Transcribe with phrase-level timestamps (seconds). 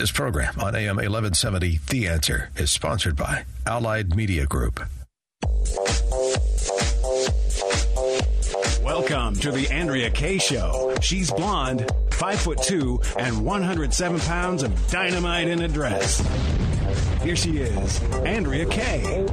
[0.00, 4.80] This program on AM 1170, The Answer, is sponsored by Allied Media Group.
[8.82, 10.94] Welcome to the Andrea Kaye Show.
[11.02, 16.22] She's blonde, five foot two, and 107 pounds of dynamite in a dress.
[17.22, 19.26] Here she is, Andrea Kaye.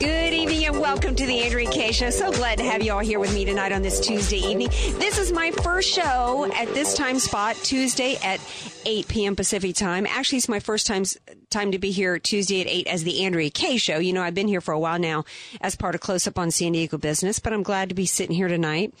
[0.00, 2.08] Good evening and welcome to the Andrea Kaye Show.
[2.08, 4.68] So glad to have you all here with me tonight on this Tuesday evening.
[4.98, 8.40] This is my first show at this time spot, Tuesday at
[8.86, 9.36] 8 p.m.
[9.36, 10.06] Pacific time.
[10.06, 11.04] Actually, it's my first time
[11.50, 13.98] time to be here Tuesday at 8 as the Andrea Kaye Show.
[13.98, 15.24] You know, I've been here for a while now
[15.60, 18.34] as part of Close Up on San Diego Business, but I'm glad to be sitting
[18.34, 18.94] here tonight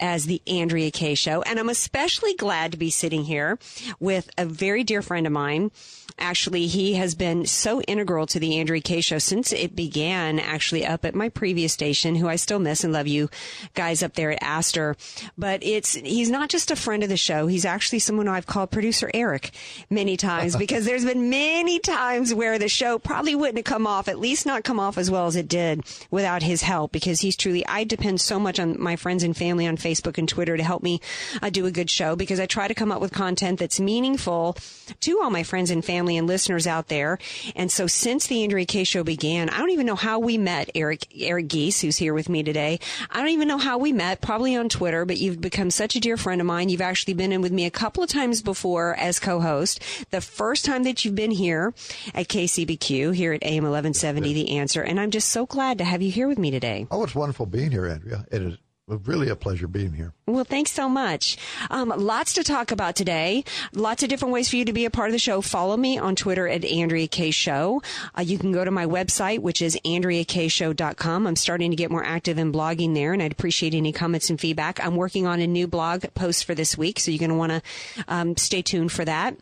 [0.00, 1.42] as the Andrea Kaye Show.
[1.42, 3.60] And I'm especially glad to be sitting here
[4.00, 5.70] with a very dear friend of mine.
[6.18, 10.86] Actually, he has been so integral to the Andrea Kaye Show since it began, actually,
[10.86, 13.28] up at my previous station, who I still miss and love you
[13.74, 14.96] guys up there at Astor.
[15.36, 17.48] But it's, he's not just a friend of the show.
[17.48, 19.50] He's actually someone I've called producer Eric
[19.90, 24.06] many times because there's been many times where the show probably wouldn't have come off,
[24.06, 27.36] at least not come off as well as it did without his help because he's
[27.36, 30.62] truly, I depend so much on my friends and family on Facebook and Twitter to
[30.62, 31.00] help me
[31.42, 34.56] uh, do a good show because I try to come up with content that's meaningful
[35.00, 37.18] to all my friends and family family and listeners out there.
[37.56, 40.68] And so since the Andrea Kaye show began, I don't even know how we met
[40.74, 42.78] Eric, Eric Gies, who's here with me today.
[43.10, 46.00] I don't even know how we met, probably on Twitter, but you've become such a
[46.00, 46.68] dear friend of mine.
[46.68, 49.80] You've actually been in with me a couple of times before as co-host.
[50.10, 51.72] The first time that you've been here
[52.14, 54.82] at KCBQ here at AM 1170, The Answer.
[54.82, 56.86] And I'm just so glad to have you here with me today.
[56.90, 58.26] Oh, it's wonderful being here, Andrea.
[58.30, 60.12] It is really a pleasure being here.
[60.26, 61.38] Well, thanks so much.
[61.70, 63.44] Um, lots to talk about today.
[63.72, 65.40] Lots of different ways for you to be a part of the show.
[65.40, 67.82] Follow me on Twitter at Andrea Kaye Show.
[68.16, 71.26] Uh, you can go to my website, which is AndreaKayeShow.com.
[71.26, 74.40] I'm starting to get more active in blogging there, and I'd appreciate any comments and
[74.40, 74.84] feedback.
[74.84, 77.52] I'm working on a new blog post for this week, so you're going to want
[77.52, 77.62] to
[78.08, 79.36] um, stay tuned for that.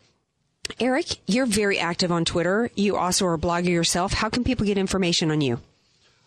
[0.79, 2.71] Eric, you're very active on Twitter.
[2.75, 4.13] You also are a blogger yourself.
[4.13, 5.59] How can people get information on you?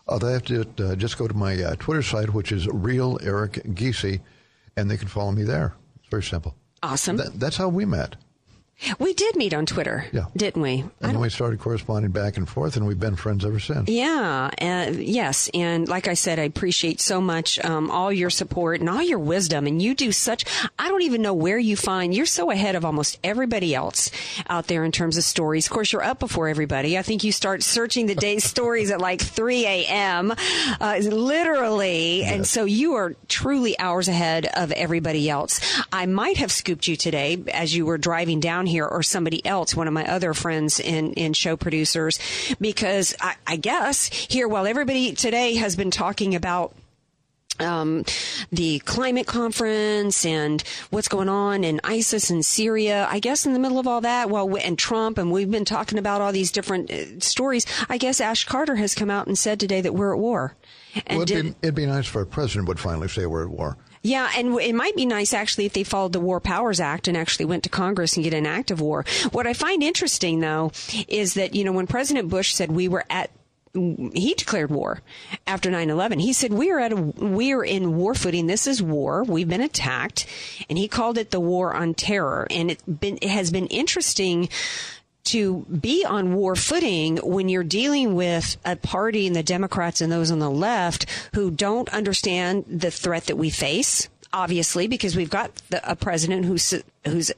[0.08, 3.18] Uh, they have to uh, just go to my uh, Twitter site, which is Real
[3.22, 4.20] Eric Giese,
[4.76, 5.74] and they can follow me there.
[5.98, 6.54] It's very simple.
[6.82, 7.16] Awesome.
[7.16, 8.16] Th- that's how we met.
[8.98, 10.26] We did meet on Twitter, yeah.
[10.36, 10.80] didn't we?
[11.00, 13.88] And then we started corresponding back and forth, and we've been friends ever since.
[13.88, 15.50] Yeah, uh, yes.
[15.54, 19.18] And like I said, I appreciate so much um, all your support and all your
[19.18, 19.66] wisdom.
[19.66, 20.44] And you do such,
[20.78, 24.10] I don't even know where you find, you're so ahead of almost everybody else
[24.48, 25.66] out there in terms of stories.
[25.66, 26.98] Of course, you're up before everybody.
[26.98, 30.34] I think you start searching the day's stories at like 3 a.m.,
[30.80, 32.20] uh, literally.
[32.20, 32.32] Yes.
[32.34, 35.60] And so you are truly hours ahead of everybody else.
[35.92, 39.74] I might have scooped you today as you were driving down here or somebody else,
[39.74, 42.18] one of my other friends in, in show producers,
[42.60, 46.74] because I, I guess here, while everybody today has been talking about
[47.60, 48.04] um,
[48.52, 53.06] the climate conference and what's going on in ISIS and Syria.
[53.10, 55.98] I guess in the middle of all that, well, and Trump, and we've been talking
[55.98, 57.66] about all these different uh, stories.
[57.88, 60.54] I guess Ash Carter has come out and said today that we're at war.
[61.06, 63.44] And well, it'd, did, be, it'd be nice for a president would finally say we're
[63.44, 63.76] at war.
[64.06, 67.16] Yeah, and it might be nice actually if they followed the War Powers Act and
[67.16, 69.04] actually went to Congress and get an act of war.
[69.32, 70.70] What I find interesting though
[71.08, 73.30] is that, you know, when President Bush said we were at
[73.74, 75.02] he declared war
[75.46, 78.46] after 9-11 he said we are at a we are in war footing.
[78.46, 79.24] This is war.
[79.24, 80.26] We've been attacked.
[80.70, 82.46] And he called it the war on terror.
[82.50, 84.48] And it been it has been interesting
[85.26, 90.10] to be on war footing when you're dealing with a party and the Democrats and
[90.10, 94.08] those on the left who don't understand the threat that we face.
[94.32, 96.74] Obviously, because we've got the, a president who's
[97.06, 97.32] who's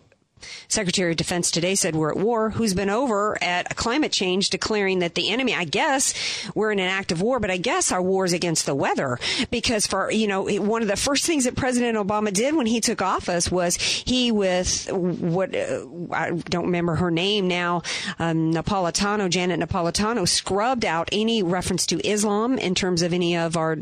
[0.69, 2.50] Secretary of Defense today said we're at war.
[2.50, 6.15] Who's been over at climate change declaring that the enemy, I guess
[6.54, 9.18] we're in an act of war, but I guess our war is against the weather
[9.51, 12.80] because for, you know, one of the first things that President Obama did when he
[12.80, 17.83] took office was he with what, uh, I don't remember her name now,
[18.18, 23.57] um, Napolitano, Janet Napolitano scrubbed out any reference to Islam in terms of any of
[23.57, 23.77] our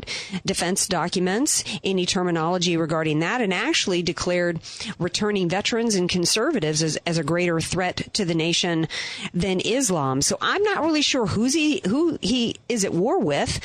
[0.45, 4.59] defense documents, any terminology regarding that, and actually declared
[4.99, 8.87] returning veterans and conservatives conservatives as, as a greater threat to the nation
[9.33, 10.21] than Islam.
[10.21, 13.59] So I'm not really sure who's he, who he is at war with,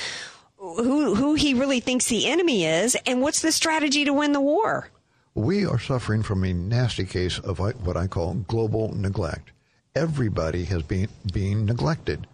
[0.56, 4.40] who, who he really thinks the enemy is, and what's the strategy to win the
[4.40, 4.88] war.
[5.34, 9.52] We are suffering from a nasty case of what I call global neglect.
[9.94, 12.26] everybody has been being neglected.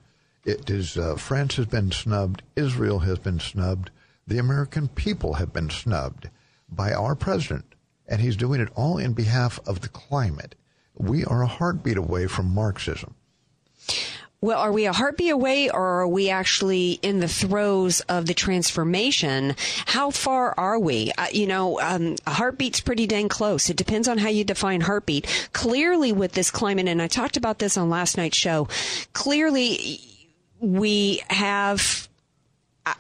[0.45, 3.91] It is uh, France has been snubbed, Israel has been snubbed,
[4.27, 6.31] the American people have been snubbed
[6.71, 7.75] by our president,
[8.09, 10.55] and he's doing it all in behalf of the climate.
[10.95, 13.15] We are a heartbeat away from Marxism.
[14.41, 18.35] Well, are we a heartbeat away or are we actually in the throes of the
[18.35, 19.57] transformation?
[19.87, 21.11] How far are we?
[21.19, 23.69] Uh, you know, um, a heartbeat's pretty dang close.
[23.69, 25.49] It depends on how you define heartbeat.
[25.53, 28.69] Clearly with this climate, and I talked about this on last night's show,
[29.13, 30.01] clearly
[30.61, 32.08] we have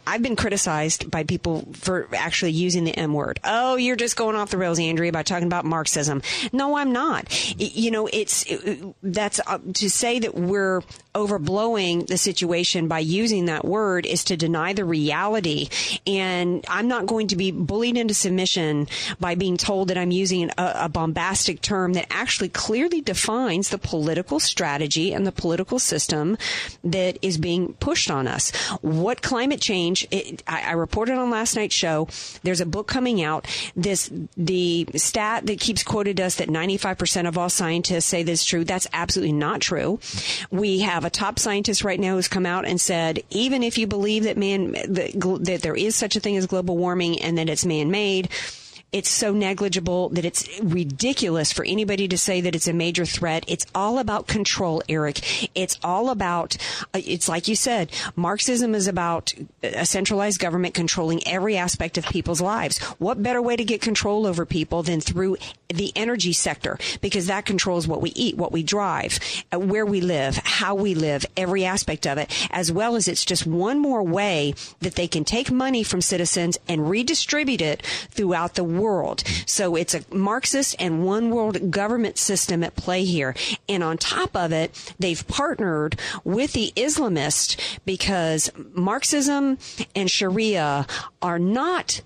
[0.06, 3.40] I've been criticized by people for actually using the M word.
[3.44, 6.23] Oh, you're just going off the rails, Andrea, by talking about Marxism.
[6.52, 7.26] No, I'm not.
[7.58, 8.44] You know, it's
[9.02, 10.82] that's uh, to say that we're
[11.14, 15.69] overblowing the situation by using that word is to deny the reality.
[16.06, 18.87] And I'm not going to be bullied into submission
[19.19, 23.79] by being told that I'm using a, a bombastic term that actually clearly defines the
[23.79, 26.37] political strategy and the political system
[26.85, 28.55] that is being pushed on us.
[28.81, 30.07] What climate change change.
[30.11, 32.09] It, I, I, reported on last night's show.
[32.43, 33.47] There's a book coming out.
[33.77, 38.47] This the stat that keeps quoted us that 95% of all scientists say this is
[38.47, 38.65] true.
[38.65, 40.01] That's absolutely not true.
[40.51, 43.87] We have a top scientist right now who's come out and said even if you
[43.87, 47.49] believe that man that, that there is such a thing as global warming and that
[47.49, 48.29] it's man made
[48.90, 53.44] it's so negligible that it's ridiculous for anybody to say that it's a major threat.
[53.46, 55.50] It's all about control, Eric.
[55.55, 56.56] It's all about,
[56.94, 62.06] uh, it's like you said, Marxism is about a centralized government controlling every aspect of
[62.06, 62.79] people's lives.
[62.99, 65.37] What better way to get control over people than through
[65.69, 66.79] the energy sector?
[67.02, 69.19] Because that controls what we eat, what we drive,
[69.52, 73.26] uh, where we live, how we live, every aspect of it, as well as it's
[73.26, 78.55] just one more way that they can take money from citizens and redistribute it throughout
[78.55, 79.23] the world.
[79.47, 83.35] So it's a Marxist and one world government system at play here.
[83.69, 89.59] And on top of it, they've partnered with the Islamists because Marxism
[89.95, 90.87] and Sharia
[91.21, 92.03] are not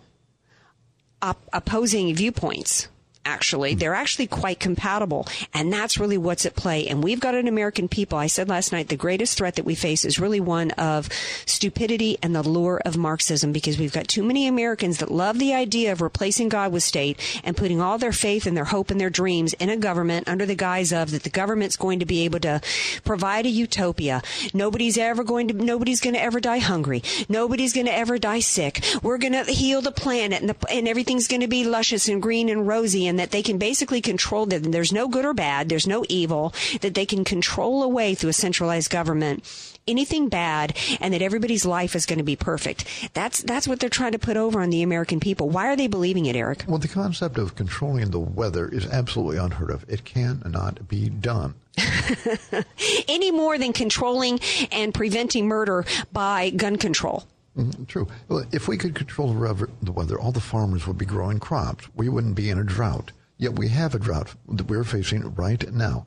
[1.21, 2.89] op- opposing viewpoints
[3.25, 3.73] actually.
[3.73, 3.79] Hmm.
[3.79, 5.27] They're actually quite compatible.
[5.55, 6.89] And that's really what's at play.
[6.89, 8.19] And we've got an American people.
[8.19, 11.09] I said last night, the greatest threat that we face is really one of
[11.47, 15.55] stupidity and the lure of Marxism because we've got too many Americans that love the
[15.55, 19.01] idea of replacing God with state and putting all their faith and their hope and
[19.01, 22.25] their dreams in a government under the guise of that the government's going to be
[22.25, 22.61] able to
[23.05, 24.23] provide a utopia.
[24.55, 27.03] Nobody's ever going to, nobody's going to ever die hungry.
[27.29, 28.85] Nobody's going to ever die sick.
[29.03, 32.23] We're going to heal the planet and, the, and everything's going to be luscious and
[32.23, 34.62] green and rosy and that they can basically control them.
[34.64, 35.69] There's no good or bad.
[35.69, 39.44] There's no evil that they can control away through a centralized government
[39.88, 42.85] anything bad and that everybody's life is going to be perfect.
[43.14, 45.49] That's that's what they're trying to put over on the American people.
[45.49, 46.64] Why are they believing it, Eric?
[46.69, 49.85] Well, the concept of controlling the weather is absolutely unheard of.
[49.88, 51.55] It cannot be done.
[53.08, 57.25] Any more than controlling and preventing murder by gun control.
[57.57, 58.09] Mm-hmm, true.
[58.29, 61.87] Well, if we could control the weather, all the farmers would be growing crops.
[61.95, 63.13] We wouldn't be in a drought.
[63.37, 66.07] Yet we have a drought that we're facing right now.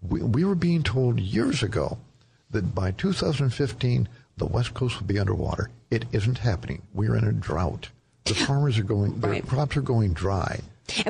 [0.00, 1.98] We, we were being told years ago
[2.50, 5.70] that by 2015 the West Coast would be underwater.
[5.90, 6.82] It isn't happening.
[6.94, 7.90] We're in a drought.
[8.24, 9.20] The farmers are going.
[9.20, 9.46] Their right.
[9.46, 10.60] crops are going dry.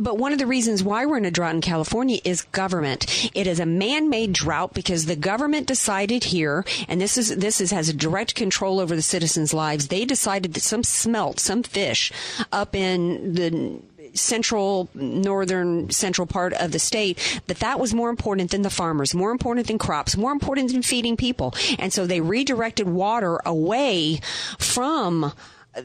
[0.00, 3.30] But one of the reasons why we're in a drought in California is government.
[3.34, 7.70] It is a man-made drought because the government decided here, and this is this is
[7.70, 9.88] has direct control over the citizens' lives.
[9.88, 12.12] They decided that some smelt, some fish,
[12.52, 13.80] up in the
[14.14, 19.14] central northern central part of the state that that was more important than the farmers
[19.14, 24.18] more important than crops more important than feeding people and so they redirected water away
[24.58, 25.32] from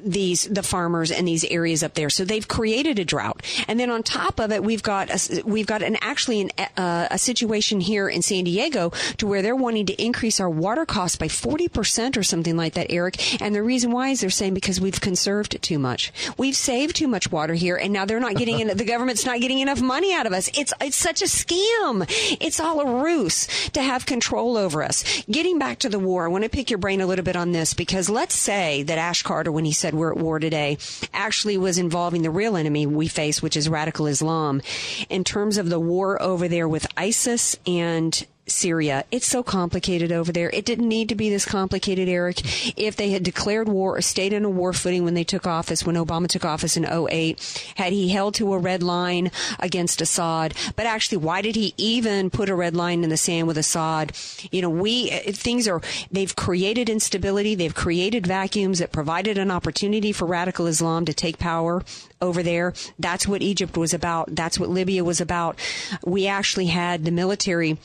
[0.04, 2.10] these the farmers in these areas up there.
[2.10, 5.68] So they've created a drought, and then on top of it, we've got a, we've
[5.68, 9.86] got an actually an, uh, a situation here in San Diego to where they're wanting
[9.88, 13.42] to increase our water costs by forty percent or something like that, Eric.
[13.42, 17.08] And the reason why is they're saying because we've conserved too much, we've saved too
[17.08, 20.14] much water here, and now they're not getting in, the government's not getting enough money
[20.14, 20.50] out of us.
[20.58, 22.06] It's it's such a scam.
[22.40, 25.24] It's all a ruse to have control over us.
[25.30, 27.52] Getting back to the war, I want to pick your brain a little bit on
[27.52, 30.78] this because let's say that Ash Carter, when he said we're at war today
[31.14, 34.62] actually was involving the real enemy we face, which is radical Islam.
[35.10, 39.06] In terms of the war over there with ISIS and Syria.
[39.12, 40.50] It's so complicated over there.
[40.50, 42.42] It didn't need to be this complicated, Eric.
[42.78, 45.86] If they had declared war or stayed in a war footing when they took office,
[45.86, 50.54] when Obama took office in 08, had he held to a red line against Assad,
[50.76, 54.12] but actually, why did he even put a red line in the sand with Assad?
[54.52, 55.82] You know, we, uh, things are,
[56.12, 57.56] they've created instability.
[57.56, 61.84] They've created vacuums that provided an opportunity for radical Islam to take power
[62.22, 62.74] over there.
[63.00, 64.36] That's what Egypt was about.
[64.36, 65.58] That's what Libya was about.
[66.06, 67.78] We actually had the military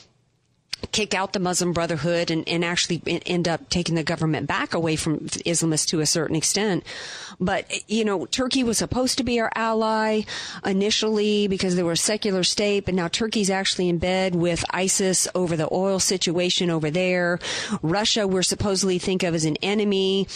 [0.92, 4.96] kick out the Muslim Brotherhood and, and actually end up taking the government back away
[4.96, 6.84] from Islamists to a certain extent.
[7.38, 10.22] But, you know, Turkey was supposed to be our ally
[10.64, 15.28] initially because they were a secular state, but now Turkey's actually in bed with ISIS
[15.34, 17.38] over the oil situation over there.
[17.82, 20.26] Russia, we're supposedly think of as an enemy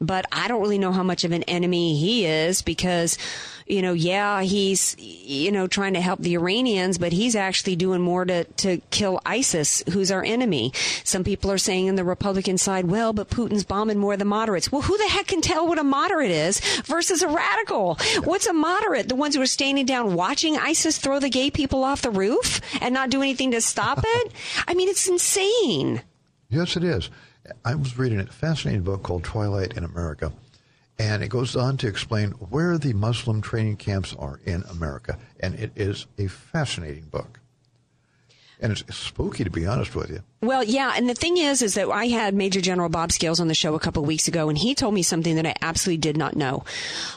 [0.00, 3.16] but I don't really know how much of an enemy he is because,
[3.66, 8.02] you know, yeah, he's, you know, trying to help the Iranians, but he's actually doing
[8.02, 10.72] more to, to kill ISIS, who's our enemy.
[11.04, 14.24] Some people are saying on the Republican side, well, but Putin's bombing more of the
[14.24, 14.70] moderates.
[14.70, 17.98] Well, who the heck can tell what a moderate is versus a radical?
[18.24, 19.08] What's a moderate?
[19.08, 22.60] The ones who are standing down watching ISIS throw the gay people off the roof
[22.82, 24.32] and not do anything to stop it?
[24.68, 26.02] I mean, it's insane.
[26.48, 27.10] Yes, it is.
[27.64, 30.32] I was reading a fascinating book called Twilight in America,
[30.98, 35.54] and it goes on to explain where the Muslim training camps are in America, and
[35.54, 37.40] it is a fascinating book.
[38.58, 40.20] And it's spooky, to be honest with you.
[40.40, 43.48] Well, yeah, and the thing is, is that I had Major General Bob Scales on
[43.48, 46.16] the show a couple weeks ago, and he told me something that I absolutely did
[46.16, 46.64] not know.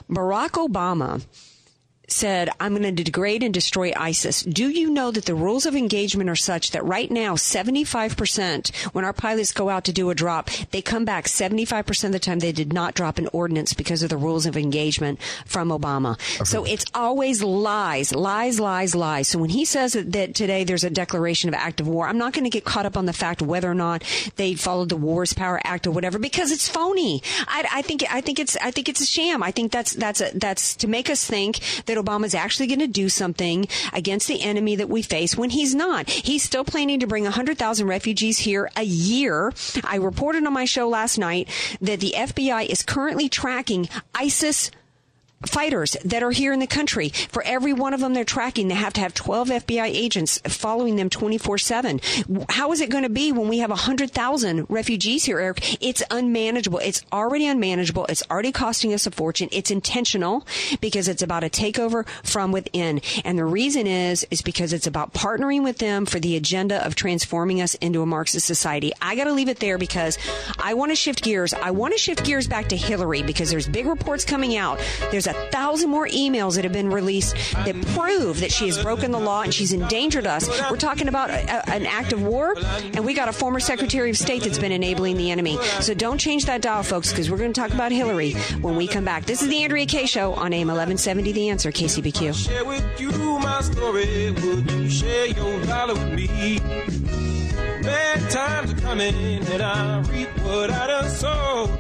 [0.10, 1.26] Barack Obama
[2.12, 4.44] said, I'm going to degrade and destroy ISIS.
[4.44, 9.06] Do you know that the rules of engagement are such that right now, 75%, when
[9.06, 12.40] our pilots go out to do a drop, they come back 75% of the time
[12.40, 16.14] they did not drop an ordinance because of the rules of engagement from Obama.
[16.36, 16.46] Okay.
[16.46, 19.28] So it's always lies, lies, lies, lies.
[19.28, 22.46] So when he says that today there's a declaration of active war, I'm not going
[22.46, 24.04] to get caught up on the fact whether or not
[24.36, 27.22] they followed the Wars Power Act or whatever because it's phony.
[27.48, 29.44] I, I think, I think it's, I think it's a sham.
[29.44, 32.80] I think that's, that's, a, that's to make us think that Obama is actually going
[32.80, 36.10] to do something against the enemy that we face when he's not.
[36.10, 39.54] He's still planning to bring 100,000 refugees here a year.
[39.84, 41.50] I reported on my show last night
[41.82, 44.72] that the FBI is currently tracking ISIS
[45.46, 47.10] fighters that are here in the country.
[47.10, 50.96] For every one of them they're tracking, they have to have 12 FBI agents following
[50.96, 52.02] them 24 7.
[52.50, 55.82] How is it going to be when we have 100,000 refugees here, Eric?
[55.82, 56.80] It's unmanageable.
[56.80, 58.06] It's already unmanageable.
[58.08, 59.50] It's already costing us a fortune.
[59.52, 60.46] It's intentional
[60.82, 63.02] because it's about a takeover from within.
[63.24, 66.96] And the reason is, is because it's about partnering with them for the agenda of
[66.96, 68.92] transforming us into a Marxist society.
[69.02, 70.18] I got to leave it there because
[70.58, 71.54] I want to shift gears.
[71.54, 74.80] I want to shift gears back to Hillary because there's big reports coming out.
[75.12, 79.12] There's a thousand more emails that have been released that prove that she has broken
[79.12, 80.50] the law and she's endangered us.
[80.70, 82.56] We're talking about a, an act of war,
[82.94, 85.58] and we got a former Secretary of State that's been enabling the enemy.
[85.82, 88.88] So don't change that dial, folks, because we're going to talk about Hillary when we
[88.88, 89.26] come back.
[89.26, 92.48] This is the Andrea Kaye Show on AM 1170 The Answer, KCBQ.
[97.84, 101.80] Bad times are coming, and I reap what I done sowed.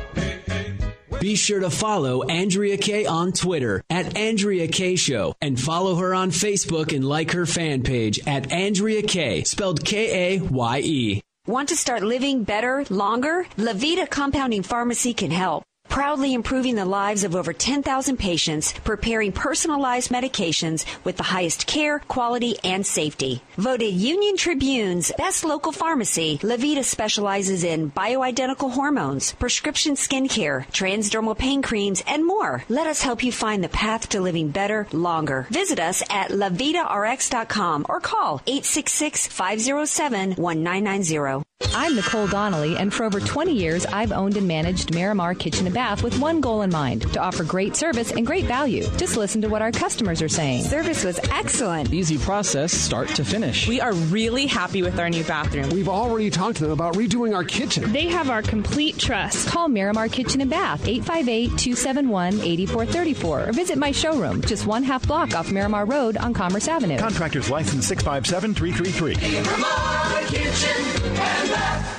[1.19, 6.13] Be sure to follow Andrea Kaye on Twitter at Andrea Kaye Show and follow her
[6.15, 11.21] on Facebook and like her fan page at Andrea Kaye, spelled K A Y E.
[11.45, 13.45] Want to start living better, longer?
[13.57, 20.11] Levita Compounding Pharmacy can help proudly improving the lives of over 10,000 patients, preparing personalized
[20.11, 23.41] medications with the highest care, quality, and safety.
[23.57, 31.61] Voted Union Tribune's best local pharmacy, Levita specializes in bioidentical hormones, prescription skincare, transdermal pain
[31.61, 32.63] creams, and more.
[32.69, 35.47] Let us help you find the path to living better longer.
[35.49, 41.43] Visit us at levitarx.com or call 866 507 1990.
[41.75, 45.75] I'm Nicole Donnelly, and for over 20 years, I've owned and managed Miramar Kitchen and
[45.79, 48.85] Bath with one goal in mind to offer great service and great value.
[48.97, 50.65] Just listen to what our customers are saying.
[50.65, 51.93] Service was excellent.
[51.93, 53.65] Easy process, start to finish.
[53.65, 55.69] We are really happy with our new bathroom.
[55.69, 57.93] We've already talked to them about redoing our kitchen.
[57.93, 59.47] They have our complete trust.
[59.47, 65.07] Call Miramar Kitchen and Bath, 858 271 8434, or visit my showroom, just one half
[65.07, 66.97] block off Miramar Road on Commerce Avenue.
[66.97, 69.15] Contractors license 657 333.
[69.31, 71.98] Miramar Kitchen and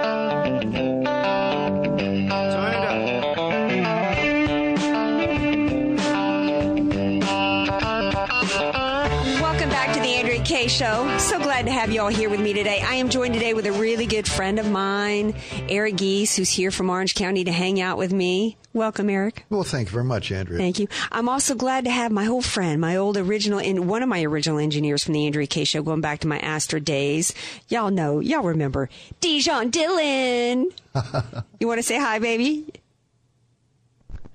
[10.81, 11.15] Show.
[11.19, 12.81] So glad to have you all here with me today.
[12.81, 15.35] I am joined today with a really good friend of mine,
[15.69, 18.57] Eric Gies, who's here from Orange County to hang out with me.
[18.73, 19.45] Welcome, Eric.
[19.51, 20.57] Well, thank you very much, Andrea.
[20.57, 20.87] Thank you.
[21.11, 24.23] I'm also glad to have my old friend, my old original, in one of my
[24.23, 27.31] original engineers from the Andrea Kaye Show, going back to my Astor days.
[27.69, 30.71] Y'all know, y'all remember, Dijon Dillon.
[31.59, 32.65] you want to say hi, baby?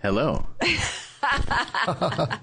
[0.00, 0.46] Hello.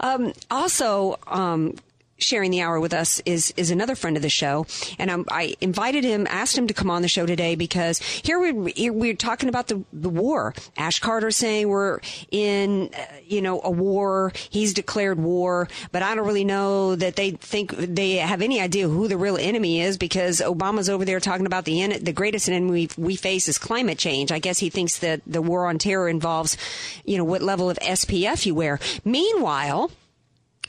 [0.00, 1.76] Um, also, um,
[2.22, 4.66] sharing the hour with us is is another friend of the show,
[4.98, 8.38] and I'm, i invited him, asked him to come on the show today because here
[8.38, 10.54] we we're talking about the the war.
[10.76, 12.00] Ash Carter saying we're
[12.30, 14.32] in uh, you know a war.
[14.50, 18.88] He's declared war, but I don't really know that they think they have any idea
[18.88, 22.48] who the real enemy is because Obama's over there talking about the en- the greatest
[22.48, 24.32] enemy we, we face is climate change.
[24.32, 26.56] I guess he thinks that the war on terror involves
[27.04, 28.78] you know what level of SPF you wear.
[29.04, 29.90] Meanwhile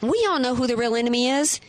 [0.02, 1.60] we all know who the real enemy is.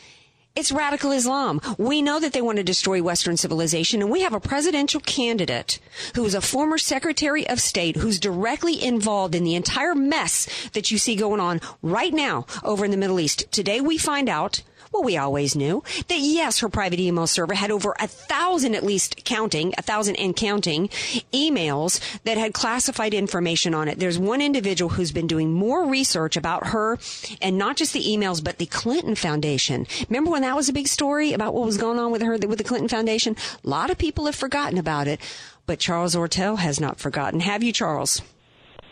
[0.55, 1.63] It's radical Islam.
[1.79, 5.81] We know that they want to destroy Western civilization, and we have a presidential candidate
[6.15, 10.91] who is a former Secretary of State who's directly involved in the entire mess that
[10.91, 13.51] you see going on right now over in the Middle East.
[13.51, 14.63] Today we find out
[14.93, 18.85] well, we always knew that yes, her private email server had over a thousand, at
[18.85, 20.89] least counting, a thousand and counting
[21.33, 23.99] emails that had classified information on it.
[23.99, 26.99] There's one individual who's been doing more research about her
[27.41, 29.87] and not just the emails, but the Clinton Foundation.
[30.09, 32.59] Remember when that was a big story about what was going on with her, with
[32.59, 33.37] the Clinton Foundation?
[33.65, 35.21] A lot of people have forgotten about it,
[35.67, 37.41] but Charles Ortel has not forgotten.
[37.41, 38.21] Have you, Charles?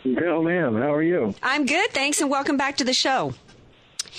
[0.03, 0.75] Hell, ma'am.
[0.75, 1.35] How are you?
[1.43, 3.35] I'm good, thanks, and welcome back to the show.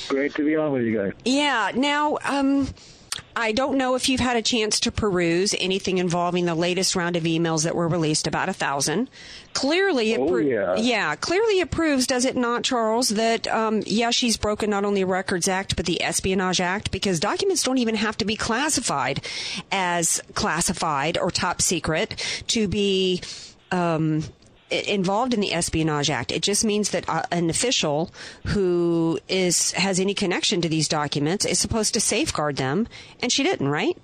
[0.08, 1.12] Great to be on with you guys.
[1.24, 1.72] Yeah.
[1.74, 2.68] Now, um,
[3.34, 7.16] I don't know if you've had a chance to peruse anything involving the latest round
[7.16, 9.10] of emails that were released, about a thousand.
[9.52, 10.76] Clearly, it oh, yeah.
[10.76, 15.02] yeah, clearly it proves, does it not, Charles, that um, yeah, she's broken not only
[15.02, 19.26] the Records Act but the Espionage Act because documents don't even have to be classified
[19.70, 22.16] as classified or top secret
[22.48, 23.22] to be.
[23.70, 24.24] Um,
[24.72, 26.32] involved in the Espionage Act.
[26.32, 28.12] It just means that uh, an official
[28.48, 32.88] who is has any connection to these documents is supposed to safeguard them,
[33.20, 33.96] and she didn't, right?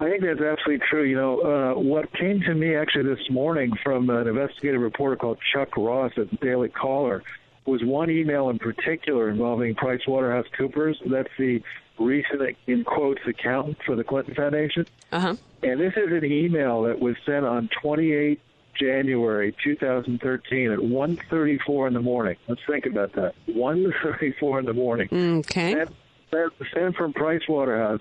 [0.00, 1.04] I think that's absolutely true.
[1.04, 5.38] You know, uh, what came to me actually this morning from an investigative reporter called
[5.52, 7.22] Chuck Ross at the Daily Caller
[7.64, 10.96] was one email in particular involving PricewaterhouseCoopers.
[11.08, 11.62] That's the
[11.98, 14.86] recent, in quotes, accountant for the Clinton Foundation.
[15.12, 15.36] Uh-huh.
[15.62, 18.40] And this is an email that was sent on 28
[18.78, 22.36] January 2013 at 1:34 in the morning.
[22.48, 23.34] Let's think about that.
[23.46, 25.08] 1:34 in the morning.
[25.12, 25.72] Okay.
[25.72, 25.90] Sent,
[26.30, 28.00] sent, sent from Pricewaterhouse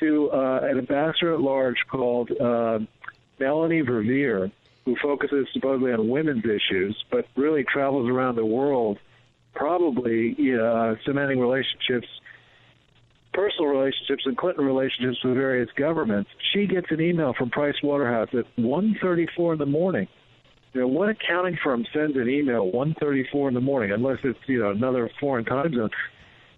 [0.00, 2.78] to uh, an ambassador at large called uh,
[3.38, 4.50] Melanie Verveer,
[4.84, 8.98] who focuses supposedly on women's issues, but really travels around the world,
[9.54, 12.08] probably uh, cementing relationships
[13.36, 18.30] personal relationships and Clinton relationships with various governments, she gets an email from Price Waterhouse
[18.32, 20.08] at 1:34 in the morning.
[20.72, 24.60] You know, what accounting firm sends an email 1:34 in the morning, unless it's you
[24.60, 25.90] know another foreign time zone?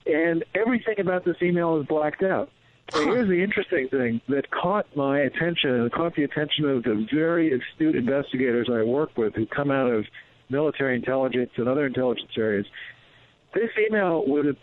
[0.07, 2.49] And everything about this email is blacked out.
[2.93, 7.07] So here's the interesting thing that caught my attention and caught the attention of the
[7.13, 10.07] very astute investigators I work with who come out of
[10.49, 12.67] military intelligence and other intelligence areas.
[13.53, 14.57] This email would have,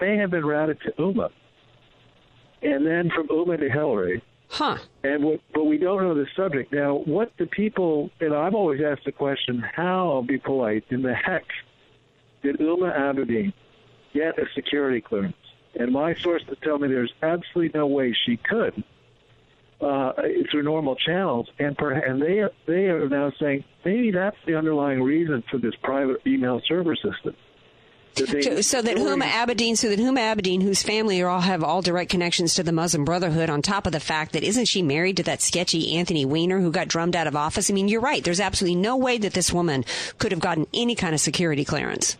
[0.00, 1.30] may have been routed to Huma
[2.62, 4.22] and then from Huma to Hillary.
[4.48, 4.76] Huh.
[5.02, 6.72] And what, but we don't know the subject.
[6.72, 11.02] Now, what the people, and I've always asked the question, how, I'll be polite, in
[11.02, 11.44] the heck
[12.42, 13.52] did Huma Abedin
[14.12, 15.36] get a security clearance?
[15.74, 18.84] And my sources tell me there's absolutely no way she could
[19.80, 20.12] uh,
[20.50, 21.48] through normal channels.
[21.58, 25.58] And, per, and they, are, they are now saying maybe that's the underlying reason for
[25.58, 27.34] this private email server system.
[28.14, 31.80] So, so, that Huma Abedin, so that Huma Abedin, whose family are all have all
[31.80, 35.16] direct connections to the Muslim Brotherhood, on top of the fact that isn't she married
[35.16, 37.70] to that sketchy Anthony Weiner who got drummed out of office?
[37.70, 38.22] I mean, you're right.
[38.22, 39.84] There's absolutely no way that this woman
[40.18, 42.18] could have gotten any kind of security clearance.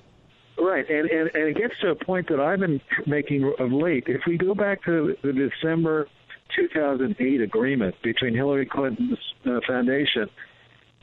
[0.59, 4.05] Right, and, and and it gets to a point that I've been making of late.
[4.07, 6.09] If we go back to the December
[6.57, 10.28] 2008 agreement between Hillary Clinton's uh, foundation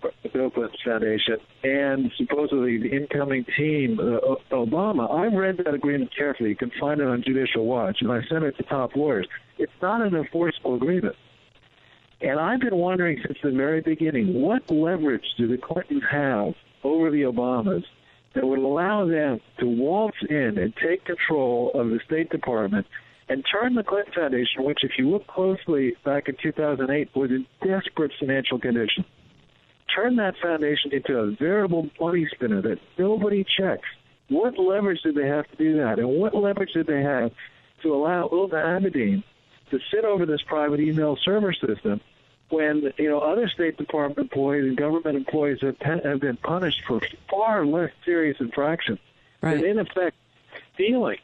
[0.02, 5.12] the Bill Clinton Foundation, and supposedly the incoming team, uh, Obama.
[5.12, 6.50] I read that agreement carefully.
[6.50, 9.28] You can find it on Judicial Watch, and I sent it to top lawyers.
[9.58, 11.16] It's not an enforceable agreement.
[12.22, 17.12] And I've been wondering since the very beginning what leverage do the Clintons have over
[17.12, 17.84] the Obamas
[18.36, 22.86] that would allow them to waltz in and take control of the State Department
[23.30, 27.46] and turn the Clinton Foundation, which, if you look closely back in 2008, was in
[27.62, 29.06] desperate financial condition
[29.96, 33.88] turn that foundation into a veritable money spinner that nobody checks.
[34.30, 36.00] What leverage did they have to do that?
[36.00, 37.32] And what leverage did they have
[37.84, 39.24] to allow Huma Abedin
[39.72, 42.02] to sit over this private email server system
[42.50, 47.00] when you know other State Department employees and government employees have, have been punished for
[47.30, 49.00] far less serious infractions,
[49.42, 49.58] right.
[49.58, 50.16] and in effect
[50.74, 51.20] stealing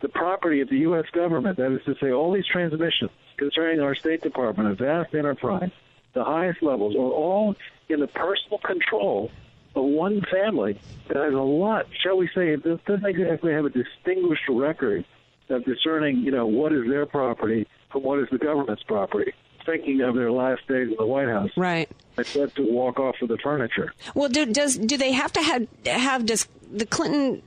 [0.00, 1.06] the property of the U.S.
[1.12, 1.56] government.
[1.56, 5.70] That is to say, all these transmissions concerning our State Department, a vast enterprise,
[6.14, 7.54] the highest levels, are all
[7.88, 9.30] in the personal control
[9.74, 13.70] of one family that has a lot, shall we say, it doesn't exactly have a
[13.70, 15.04] distinguished record
[15.48, 19.32] of discerning, you know, what is their property from what is the government's property.
[19.64, 21.90] Thinking of their last days in the White House, right?
[22.16, 23.92] Except to walk off with the furniture.
[24.14, 27.42] Well, do, does do they have to have have does the Clinton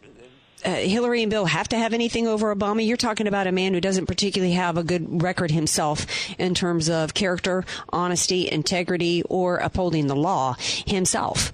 [0.65, 2.85] uh, Hillary and Bill have to have anything over Obama?
[2.85, 6.05] You're talking about a man who doesn't particularly have a good record himself
[6.39, 11.53] in terms of character, honesty, integrity, or upholding the law himself.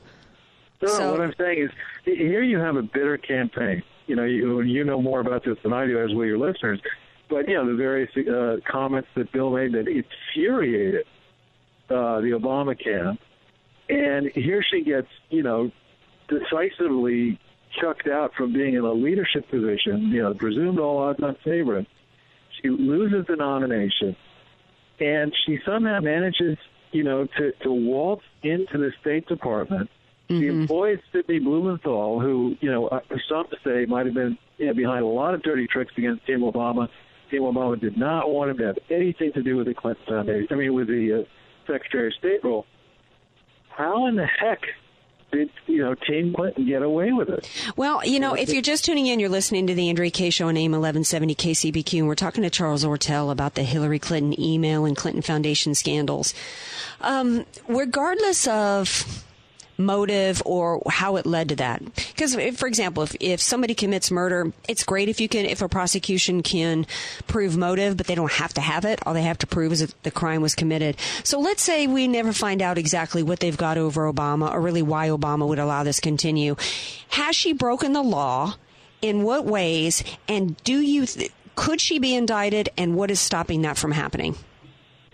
[0.81, 1.71] No, so, what I'm saying is,
[2.05, 3.83] here you have a bitter campaign.
[4.05, 6.79] You know, you, you know more about this than I do, as will your listeners.
[7.29, 11.05] But you know, the various uh, comments that Bill made that infuriated
[11.89, 13.19] uh, the Obama camp,
[13.89, 15.71] and here she gets, you know,
[16.27, 17.39] decisively
[17.81, 21.87] chucked out from being in a leadership position, you know, presumed all odds on favorite.
[22.61, 24.15] She loses the nomination,
[24.99, 26.57] and she somehow manages,
[26.91, 29.89] you know, to, to waltz into the State Department.
[30.29, 30.41] Mm-hmm.
[30.41, 32.99] She employs Sidney Blumenthal, who, you know, uh,
[33.29, 36.39] some say might have been you know, behind a lot of dirty tricks against Team
[36.39, 36.89] Obama.
[37.29, 40.47] Team Obama did not want him to have anything to do with the Clinton Foundation.
[40.51, 42.65] I mean, with the uh, Secretary of State role.
[43.69, 44.61] How in the heck
[45.31, 47.49] did you know Team Clinton get away with it?
[47.75, 50.47] Well, you know, if you're just tuning in, you're listening to the Andrea Kaye Show
[50.47, 54.85] on AM 1170 KCBQ, and we're talking to Charles Ortel about the Hillary Clinton email
[54.85, 56.33] and Clinton Foundation scandals.
[57.01, 59.25] Um, regardless of
[59.77, 61.83] motive or how it led to that.
[61.95, 65.69] Because, for example, if, if somebody commits murder, it's great if you can, if a
[65.69, 66.85] prosecution can
[67.27, 68.99] prove motive, but they don't have to have it.
[69.05, 70.97] All they have to prove is that the crime was committed.
[71.23, 74.81] So let's say we never find out exactly what they've got over Obama or really
[74.81, 76.55] why Obama would allow this continue.
[77.09, 78.55] Has she broken the law?
[78.99, 80.03] In what ways?
[80.27, 82.69] And do you, th- could she be indicted?
[82.77, 84.35] And what is stopping that from happening?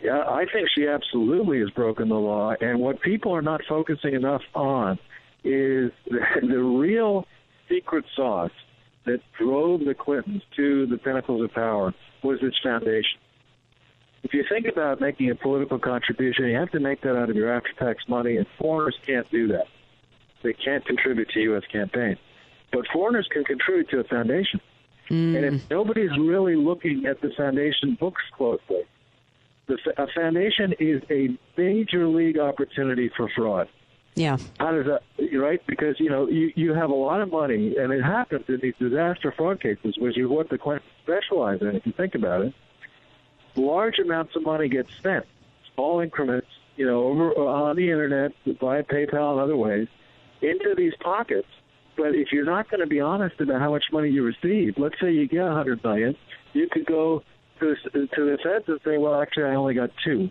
[0.04, 2.54] Yeah, I think she absolutely has broken the law.
[2.60, 5.00] And what people are not focusing enough on
[5.46, 7.26] is the, the real
[7.70, 8.52] secret sauce
[9.06, 13.20] that drove the Clintons to the pinnacles of power was its foundation.
[14.24, 17.36] If you think about making a political contribution, you have to make that out of
[17.36, 19.68] your after-tax money, and foreigners can't do that.
[20.44, 21.64] They can't contribute to U.S.
[21.72, 22.20] campaigns.
[22.72, 24.60] But foreigners can contribute to a foundation.
[25.10, 25.36] Mm.
[25.36, 28.84] And if nobody's really looking at the foundation books closely,
[29.68, 33.68] the a foundation is a major league opportunity for fraud.
[34.16, 34.38] Yeah.
[34.60, 35.02] How does that
[35.38, 35.62] right?
[35.66, 38.76] Because you know you you have a lot of money, and it happens in these
[38.80, 41.76] disaster fraud cases, which is what the Clintons specialize in.
[41.76, 42.54] If you think about it,
[43.56, 45.26] large amounts of money get spent,
[45.74, 49.88] small increments, you know, over on the internet, via PayPal and other ways,
[50.42, 51.48] into these pockets.
[51.96, 55.00] But if you're not going to be honest about how much money you receive, let's
[55.00, 56.16] say you get a hundred million,
[56.54, 57.24] you could go
[57.64, 60.30] to to the feds and well, actually, I only got two.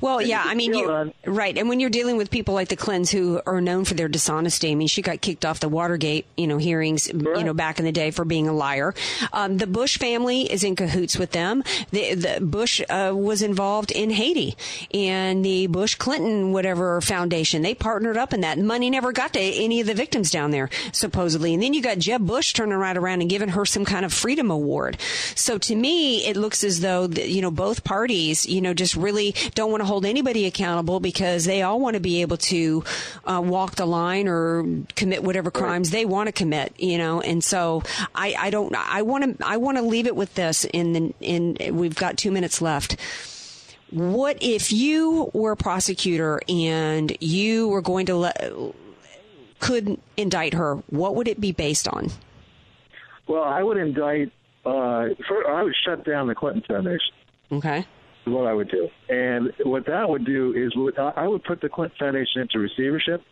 [0.00, 1.56] Well, yeah, I mean, you, right.
[1.56, 4.72] And when you're dealing with people like the Clintons who are known for their dishonesty,
[4.72, 7.84] I mean, she got kicked off the Watergate, you know, hearings, you know, back in
[7.84, 8.94] the day for being a liar.
[9.32, 11.62] Um, the Bush family is in cahoots with them.
[11.90, 14.56] The, the Bush uh, was involved in Haiti
[14.92, 17.62] and the Bush Clinton whatever foundation.
[17.62, 18.58] They partnered up in that.
[18.58, 21.54] Money never got to any of the victims down there, supposedly.
[21.54, 24.12] And then you got Jeb Bush turning right around and giving her some kind of
[24.12, 24.98] freedom award.
[25.34, 28.96] So to me, it looks as though, the, you know, both parties, you know, just
[28.96, 32.84] really don't want to hold anybody accountable because they all want to be able to
[33.24, 35.98] uh, walk the line or commit whatever crimes right.
[35.98, 37.20] they want to commit, you know.
[37.20, 37.82] And so
[38.14, 38.72] I, I don't.
[38.76, 39.44] I want to.
[39.44, 40.64] I want to leave it with this.
[40.64, 42.96] In the in we've got two minutes left.
[43.90, 48.40] What if you were a prosecutor and you were going to let
[49.58, 50.76] could indict her?
[50.88, 52.12] What would it be based on?
[53.26, 54.30] Well, I would indict.
[54.64, 57.12] Uh, for, I would shut down the Clinton Foundation.
[57.50, 57.86] Okay
[58.30, 58.88] what I would do.
[59.08, 63.22] And what that would do is I would put the Clinton Foundation into receivership.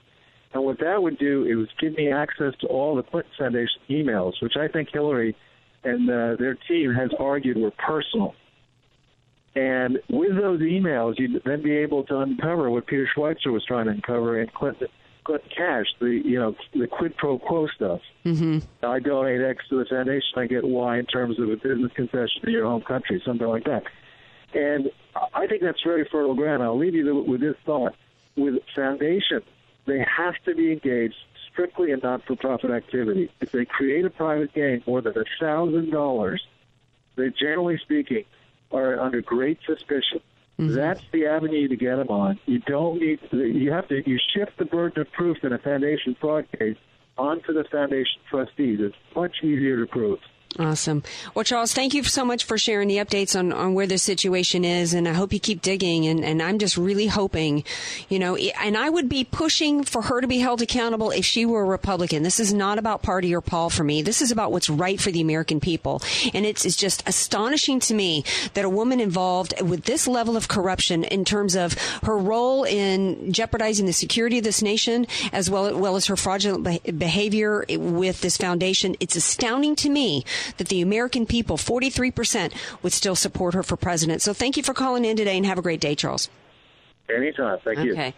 [0.52, 4.34] And what that would do is give me access to all the Clinton Foundation emails,
[4.40, 5.36] which I think Hillary
[5.84, 8.34] and uh, their team has argued were personal.
[9.54, 13.86] And with those emails, you'd then be able to uncover what Peter Schweizer was trying
[13.86, 14.88] to uncover in Clinton,
[15.24, 18.00] Clinton Cash, the you know the quid pro quo stuff.
[18.24, 18.58] Mm-hmm.
[18.84, 22.42] I donate X to the foundation, I get Y in terms of a business concession
[22.44, 23.84] to your home country, something like that.
[24.56, 24.90] And
[25.34, 26.62] I think that's very fertile ground.
[26.62, 27.94] I'll leave you with this thought.
[28.36, 29.44] With foundations,
[29.86, 31.14] they have to be engaged
[31.50, 33.30] strictly in not-for-profit activity.
[33.40, 36.42] If they create a private gain more than a thousand dollars,
[37.16, 38.24] they generally speaking
[38.72, 40.20] are under great suspicion.
[40.58, 40.74] Mm-hmm.
[40.74, 42.38] That's the avenue to get them on.
[42.46, 45.58] You don't need to, you have to you shift the burden of proof in a
[45.58, 46.76] foundation fraud case
[47.18, 48.80] onto the foundation trustees.
[48.80, 50.18] It's much easier to prove.
[50.58, 51.02] Awesome.
[51.34, 54.64] Well, Charles, thank you so much for sharing the updates on, on where the situation
[54.64, 54.94] is.
[54.94, 56.06] And I hope you keep digging.
[56.06, 57.62] And, and I'm just really hoping,
[58.08, 61.44] you know, and I would be pushing for her to be held accountable if she
[61.44, 62.22] were a Republican.
[62.22, 64.00] This is not about party or Paul for me.
[64.00, 66.00] This is about what's right for the American people.
[66.32, 70.48] And it's, it's just astonishing to me that a woman involved with this level of
[70.48, 75.78] corruption in terms of her role in jeopardizing the security of this nation, as well,
[75.78, 76.64] well as her fraudulent
[76.98, 80.24] behavior with this foundation, it's astounding to me
[80.58, 84.22] that the American people, 43%, would still support her for president.
[84.22, 86.28] So thank you for calling in today and have a great day, Charles.
[87.08, 87.58] Anytime.
[87.64, 87.92] Thank you.
[87.92, 88.14] Okay.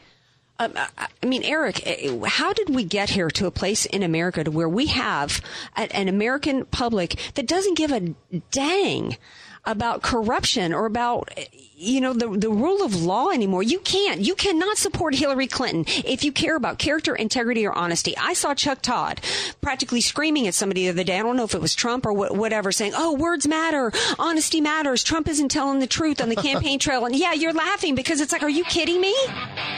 [0.60, 4.42] Um, I mean, Eric, eh, how did we get here to a place in America
[4.42, 5.40] to where we have
[5.76, 8.14] an American public that doesn't give a
[8.50, 9.16] dang
[9.64, 11.30] about corruption or about
[11.80, 13.62] you know, the, the rule of law anymore.
[13.62, 14.20] You can't.
[14.20, 18.16] You cannot support Hillary Clinton if you care about character, integrity, or honesty.
[18.16, 19.20] I saw Chuck Todd
[19.60, 21.18] practically screaming at somebody the other day.
[21.18, 23.92] I don't know if it was Trump or wh- whatever, saying, oh, words matter.
[24.18, 25.04] Honesty matters.
[25.04, 27.06] Trump isn't telling the truth on the campaign trail.
[27.06, 29.14] And yeah, you're laughing because it's like, are you kidding me?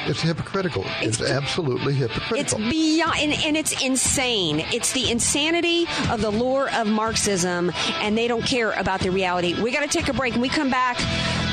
[0.06, 0.84] It's hypocritical.
[1.02, 2.38] It's, it's absolutely hypocritical.
[2.38, 4.60] It's beyond, and, and it's insane.
[4.72, 9.60] It's the insanity of the lure of Marxism, and they don't care about the reality.
[9.60, 10.32] We got to take a break.
[10.32, 10.96] and we come back,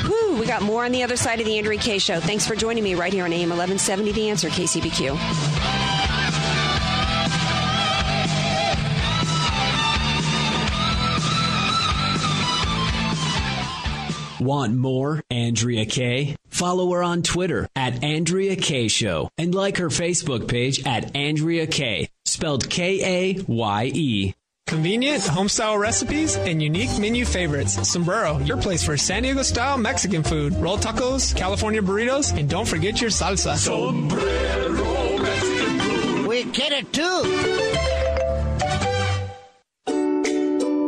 [0.08, 2.20] whew, we got more on the other side of the Andrea Kaye Show.
[2.20, 5.78] Thanks for joining me right here on AM 1170 The Answer, KCBQ.
[14.40, 16.36] Want more Andrea Kaye?
[16.48, 21.66] Follow her on Twitter at Andrea Kaye Show and like her Facebook page at Andrea
[21.66, 24.34] Kaye, spelled K A Y E.
[24.68, 27.88] Convenient, homestyle recipes, and unique menu favorites.
[27.88, 30.54] Sombrero, your place for San Diego style Mexican food.
[30.56, 33.56] Roll tacos, California burritos, and don't forget your salsa.
[33.56, 36.26] Sombrero Mexican food.
[36.26, 37.22] We get it too.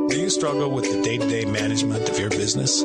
[0.09, 2.85] Do you struggle with the day to day management of your business?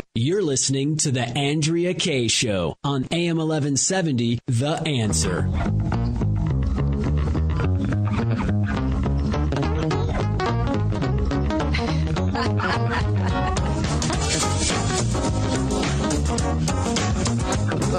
[0.13, 5.47] You're listening to The Andrea Kaye Show on AM 1170, The Answer.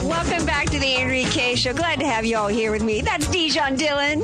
[0.05, 1.73] Welcome back to the Andrea Kaye Show.
[1.73, 3.01] Glad to have you all here with me.
[3.01, 4.21] That's Dijon Dillon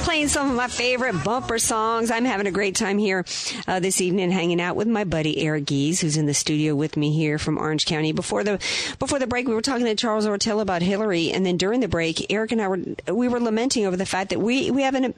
[0.00, 2.10] playing some of my favorite bumper songs.
[2.10, 3.24] I'm having a great time here
[3.68, 6.96] uh, this evening, hanging out with my buddy Eric Gies, who's in the studio with
[6.96, 8.12] me here from Orange County.
[8.12, 8.58] Before the
[8.98, 11.88] before the break, we were talking to Charles Ortella about Hillary, and then during the
[11.88, 12.78] break, Eric and I were
[13.12, 15.14] we were lamenting over the fact that we we have an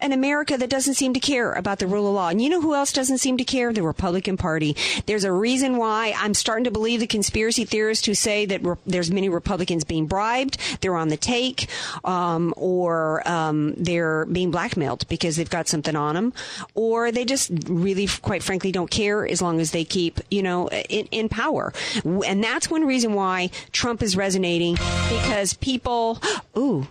[0.00, 2.28] an America that doesn't seem to care about the rule of law.
[2.28, 3.72] And you know who else doesn't seem to care?
[3.72, 4.76] The Republican Party.
[5.06, 8.76] There's a reason why I'm starting to believe the conspiracy theorists who say that re-
[8.86, 11.68] there's many Republicans being bribed, they're on the take,
[12.04, 16.32] um, or um, they're being blackmailed because they've got something on them,
[16.74, 20.68] or they just really, quite frankly, don't care as long as they keep, you know,
[20.68, 21.72] in, in power.
[22.04, 24.74] And that's one reason why Trump is resonating
[25.08, 26.20] because people,
[26.56, 26.86] ooh,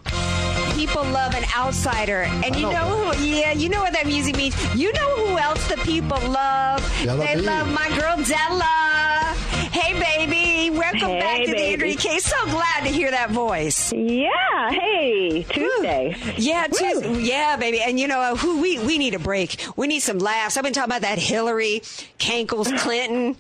[0.74, 2.24] people love an outsider.
[2.44, 4.56] And you know who, yeah, you know what that music means.
[4.76, 6.82] You know who else the people love?
[7.04, 7.42] Della they B.
[7.42, 9.36] love my girl Della.
[9.72, 10.41] Hey, baby.
[10.82, 11.74] Welcome Hey, back to the baby.
[11.74, 13.94] Andrea Kaye So glad to hear that voice.
[13.94, 14.72] Yeah.
[14.72, 16.16] Hey, Tuesday.
[16.38, 17.22] Yeah, Tuesday.
[17.22, 17.82] Yeah, baby.
[17.82, 19.64] And you know, uh, who we we need a break.
[19.76, 20.58] We need some laughs.
[20.58, 21.82] I've been talking about that Hillary
[22.18, 23.38] Cankles Clinton.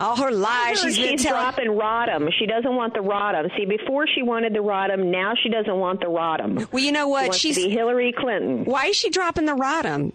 [0.00, 0.80] All her lies.
[0.80, 1.40] She's, She's been telling.
[1.42, 2.28] dropping Rodham.
[2.36, 3.56] She doesn't want the Rodham.
[3.56, 6.66] See, before she wanted the Rodham, now she doesn't want the Rodham.
[6.72, 7.20] Well, you know what?
[7.20, 8.64] She wants She's to Hillary Clinton.
[8.64, 10.12] Why is she dropping the Rodham?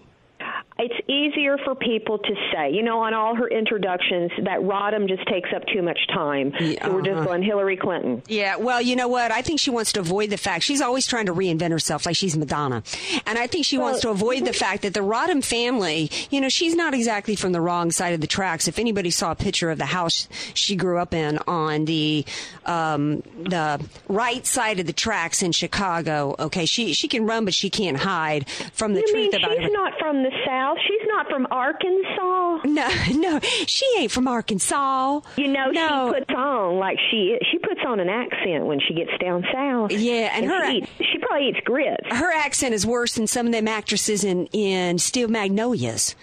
[0.79, 2.71] It's easier for people to say.
[2.71, 6.53] You know, on all her introductions, that Rodham just takes up too much time.
[6.59, 7.25] So we're just uh-huh.
[7.25, 8.21] going Hillary Clinton.
[8.27, 9.31] Yeah, well, you know what?
[9.31, 12.15] I think she wants to avoid the fact she's always trying to reinvent herself, like
[12.15, 12.83] she's Madonna,
[13.25, 16.49] and I think she wants to avoid the fact that the Rodham family, you know,
[16.49, 18.67] she's not exactly from the wrong side of the tracks.
[18.67, 22.25] If anybody saw a picture of the house she grew up in on the
[22.65, 27.53] um, the right side of the tracks in Chicago, okay, she she can run, but
[27.53, 30.66] she can't hide from the you truth mean about she's not from the South?
[30.75, 32.59] She's not from Arkansas?
[32.65, 35.21] No, no, she ain't from Arkansas.
[35.37, 36.11] You know, No.
[36.13, 39.91] she puts on like she she puts on an accent when she gets down south.
[39.91, 42.07] Yeah, and her- she, eats, she probably eats grits.
[42.09, 46.15] her accent is worse than some of them actresses in in Steel Magnolias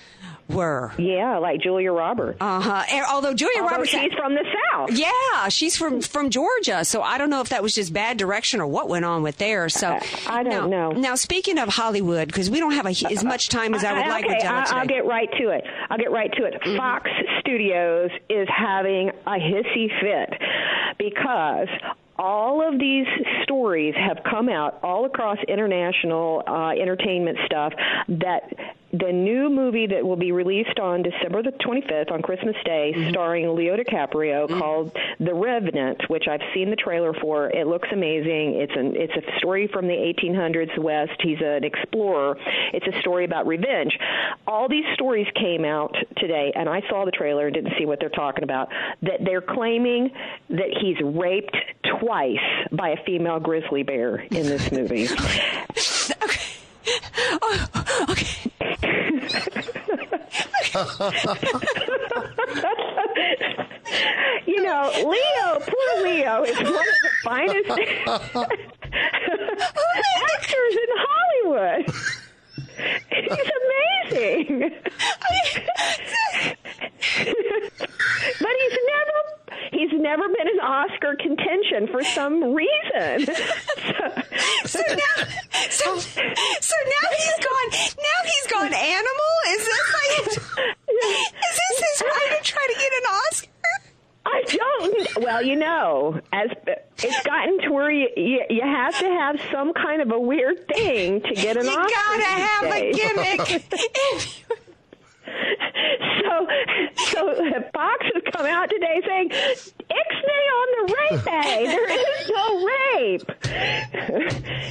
[0.49, 0.93] were.
[0.99, 2.39] Yeah, like Julia Roberts.
[2.41, 3.05] Uh huh.
[3.11, 4.91] Although Julia Although Roberts, she's from the South.
[4.93, 6.85] Yeah, she's from from Georgia.
[6.85, 9.39] So I don't know if that was just bad direction or what went on with
[9.39, 9.69] there.
[9.69, 10.93] So I don't now, know.
[10.93, 14.09] Now speaking of Hollywood, because we don't have a, as much time as I would
[14.09, 15.65] like okay, with I, I'll get right to it.
[15.91, 16.55] I'll get right to it.
[16.77, 20.41] Fox Studios is having a hissy fit
[20.99, 21.69] because
[22.17, 23.07] all of these
[23.43, 27.73] stories have come out all across international uh, entertainment stuff
[28.09, 28.55] that
[28.99, 33.11] the new movie that will be released on December the 25th on Christmas Day, mm-hmm.
[33.11, 34.59] starring Leo DiCaprio, mm-hmm.
[34.59, 37.51] called The Revenant, which I've seen the trailer for.
[37.51, 38.61] It looks amazing.
[38.61, 41.21] It's an it's a story from the 1800s West.
[41.21, 42.37] He's an explorer.
[42.73, 43.99] It's a story about revenge.
[44.47, 47.99] All these stories came out today, and I saw the trailer and didn't see what
[47.99, 48.69] they're talking about.
[49.03, 50.11] That they're claiming
[50.51, 51.57] that he's raped
[51.99, 52.39] twice
[52.71, 55.09] by a female grizzly bear in this movie.
[57.43, 58.51] Oh, okay.
[64.47, 67.71] you know, Leo, poor Leo, is one of the finest
[70.35, 71.87] actors in Hollywood.
[73.11, 73.51] He's
[74.11, 74.75] amazing.
[78.41, 79.19] but he's never
[79.73, 83.27] he's never been in Oscar contention for some reason.
[84.65, 85.25] so now,
[85.71, 87.71] so, so now he's gone.
[87.99, 89.33] Now he's gone animal.
[89.49, 90.27] Is this like?
[90.95, 93.49] Is this his way to try to get an Oscar?
[94.27, 95.23] I don't.
[95.25, 96.49] Well, you know, as
[97.03, 100.67] it's gotten to where you, you you have to have some kind of a weird
[100.69, 101.95] thing to get an Oscar You Oscar.
[101.95, 102.97] gotta have a days.
[102.97, 103.65] gimmick.
[105.25, 106.47] so,
[106.97, 107.35] so
[107.73, 111.67] Fox has come out today saying, "Ixnay on the rape A.
[111.67, 113.23] There is no rape."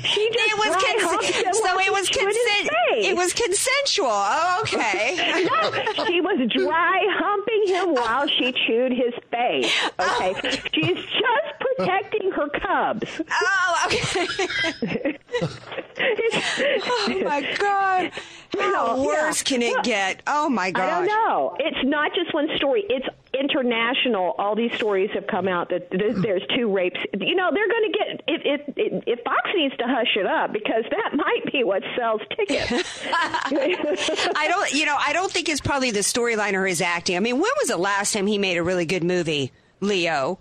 [0.04, 2.70] she just It was cons- so it was consent.
[2.98, 4.08] It was consensual.
[4.10, 5.16] Oh, okay.
[5.50, 9.72] no, she was dry humping him while she chewed his face.
[10.00, 10.32] Oh.
[10.34, 13.22] Okay, she's just protecting her cubs.
[13.32, 15.18] Oh, okay.
[16.00, 18.12] oh my god.
[18.60, 19.06] How Yeah.
[19.06, 20.22] worse can it get?
[20.28, 20.84] Oh my god.
[20.84, 21.56] I don't know.
[21.60, 22.86] It's not just one story.
[22.88, 24.36] It's international.
[24.38, 26.22] All these stories have come out that hmm.
[26.22, 27.00] there's two rapes.
[27.20, 30.26] You know, they're going to get if, if if if Fox needs to hush it
[30.26, 32.72] up because that might be what sells tickets.
[33.14, 37.18] I don't, you know, I don't think it's probably the storyline or his acting.
[37.18, 40.40] I mean, when was the last time he made a really good movie, Leo?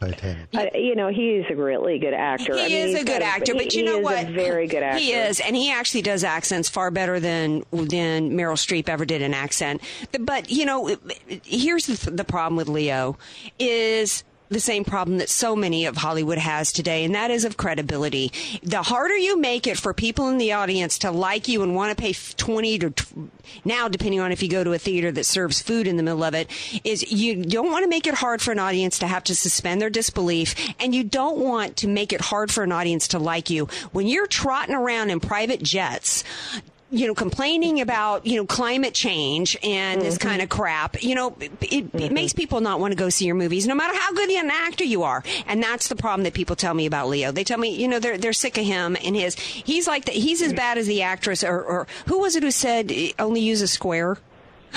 [0.00, 0.48] Titanic.
[0.54, 2.54] Uh, you know, he's a really good actor.
[2.54, 4.28] He I mean, is he's a good actor, he- but you he know is what?
[4.28, 4.98] A very good actor.
[5.00, 9.22] He is, and he actually does accents far better than than Meryl Streep ever did
[9.22, 9.82] an accent.
[10.20, 10.96] But you know,
[11.44, 13.16] here's the, the problem with Leo
[13.58, 17.56] is the same problem that so many of Hollywood has today, and that is of
[17.56, 18.32] credibility.
[18.62, 21.96] The harder you make it for people in the audience to like you and want
[21.96, 22.92] to pay twenty to
[23.64, 26.24] now, depending on if you go to a theater that serves food in the middle
[26.24, 26.48] of it,
[26.84, 29.80] is you don't want to make it hard for an audience to have to suspend
[29.80, 33.50] their disbelief, and you don't want to make it hard for an audience to like
[33.50, 36.24] you when you're trotting around in private jets
[36.90, 40.58] you know, complaining about, you know, climate change and this kind of mm-hmm.
[40.58, 42.14] crap, you know, it, it mm-hmm.
[42.14, 44.84] makes people not want to go see your movies, no matter how good an actor
[44.84, 45.22] you are.
[45.46, 47.30] And that's the problem that people tell me about Leo.
[47.30, 50.12] They tell me, you know, they're, they're sick of him and his, he's like, the,
[50.12, 53.60] he's as bad as the actress or, or who was it who said only use
[53.60, 54.16] a square?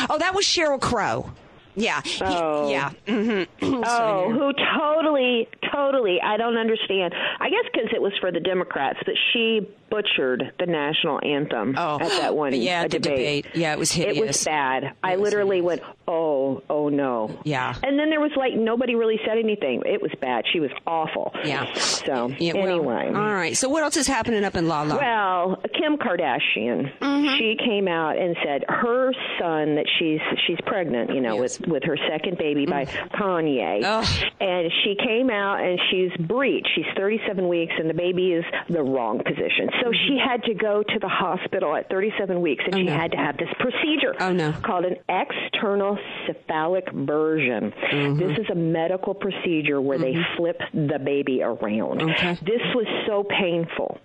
[0.09, 1.31] Oh, that was Sheryl Crow.
[1.75, 2.01] Yeah.
[2.03, 2.69] He, Oh.
[2.69, 2.91] Yeah.
[3.07, 3.81] Mm-hmm.
[3.83, 7.13] Oh, who totally, totally, I don't understand.
[7.39, 11.99] I guess because it was for the Democrats, but she butchered the national anthem Oh,
[11.99, 13.43] at that one yeah, debate.
[13.43, 13.45] debate.
[13.55, 14.93] Yeah, it was It was bad.
[15.03, 17.39] I literally went, oh, oh, oh no.
[17.43, 17.75] Yeah.
[17.83, 19.81] And then there was like nobody really said anything.
[19.85, 20.45] It was bad.
[20.51, 21.31] She was awful.
[21.43, 21.71] Yeah.
[21.73, 23.07] So Yeah, well, anyway.
[23.07, 23.55] all right.
[23.57, 24.97] So what else is happening up in La La?
[24.97, 27.37] Well, Kim Kardashian, Mm-hmm.
[27.37, 31.83] she came out and said her son that she's she's pregnant, you know, with with
[31.83, 33.11] her second baby by Mm.
[33.11, 36.69] Kanye, and she came out and she's breached.
[36.75, 40.07] She's 37 weeks and the baby is the wrong position, so Mm-hmm.
[40.07, 43.37] she had to go to the hospital at 37 weeks and she had to have
[43.37, 44.53] this procedure Oh, no.
[44.63, 47.73] called an external cephalic version.
[47.91, 48.19] Mm-hmm.
[48.19, 52.01] This is a medical procedure where they flip the baby around.
[52.01, 52.37] Okay.
[52.41, 53.99] This was so painful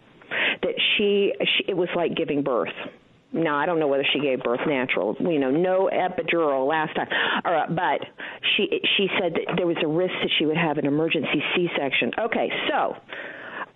[0.62, 2.74] that she, she it was like giving birth.
[3.32, 5.16] Now I don't know whether she gave birth natural.
[5.20, 7.08] You know, no epidural last time.
[7.44, 8.06] Uh, but
[8.56, 12.12] she she said that there was a risk that she would have an emergency C-section.
[12.18, 12.96] Okay, so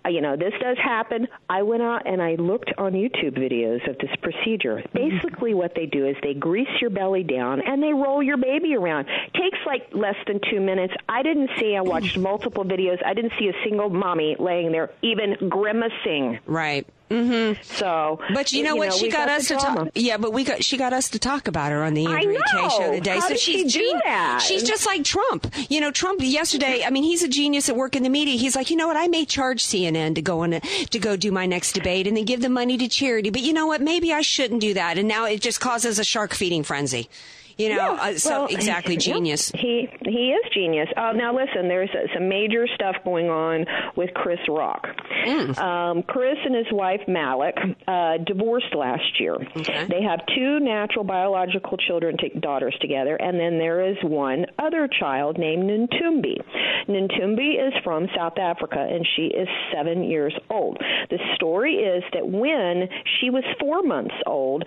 [0.09, 1.27] you know, this does happen.
[1.49, 4.77] I went out and I looked on YouTube videos of this procedure.
[4.77, 4.97] Mm-hmm.
[4.97, 8.75] Basically, what they do is they grease your belly down and they roll your baby
[8.75, 9.07] around.
[9.35, 10.93] Takes like less than two minutes.
[11.07, 11.75] I didn't see.
[11.75, 13.05] I watched multiple videos.
[13.05, 16.39] I didn't see a single mommy laying there even grimacing.
[16.45, 16.87] Right.
[17.11, 17.61] Mm-hmm.
[17.75, 18.93] So, But you know what?
[18.93, 19.85] she we got, us to drama.
[19.85, 19.91] talk.
[19.95, 22.61] Yeah, but we got she got us to talk about her on the Andrea Kaye
[22.61, 22.69] know.
[22.69, 23.19] show today.
[23.19, 24.41] How so she's she that?
[24.41, 25.53] She's just like Trump.
[25.69, 26.83] You know, Trump yesterday.
[26.85, 28.37] I mean, he's a genius at work in the media.
[28.37, 28.97] He's like, you know what?
[28.97, 32.15] I may charge CNN to go on a, to go do my next debate and
[32.15, 33.29] then give the money to charity.
[33.29, 33.81] But you know what?
[33.81, 34.97] Maybe I shouldn't do that.
[34.97, 37.09] And now it just causes a shark feeding frenzy.
[37.61, 39.51] You know, Yeah, uh, so well, exactly yeah, genius.
[39.51, 40.89] He he is genius.
[40.97, 44.87] Uh, now listen, there's uh, some major stuff going on with Chris Rock.
[45.25, 45.57] Mm.
[45.57, 49.37] Um, Chris and his wife Malaak uh, divorced last year.
[49.55, 54.87] They have two natural biological children, t- daughters together, and then there is one other
[54.99, 56.37] child named Nintumbi.
[56.87, 60.77] Nintumbi is from South Africa, and she is seven years old.
[61.09, 62.87] The story is that when
[63.19, 64.63] she was four months old,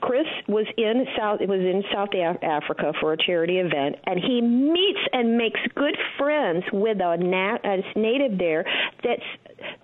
[0.00, 4.40] Chris was in South was in South Af- Africa for a charity event, and he
[4.40, 8.64] meets and makes good friends with a, nat- a native there
[9.02, 9.22] that's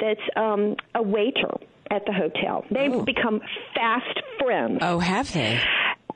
[0.00, 1.50] that's um, a waiter
[1.90, 2.64] at the hotel.
[2.70, 3.40] They've become
[3.74, 4.78] fast friends.
[4.82, 5.60] Oh, have they?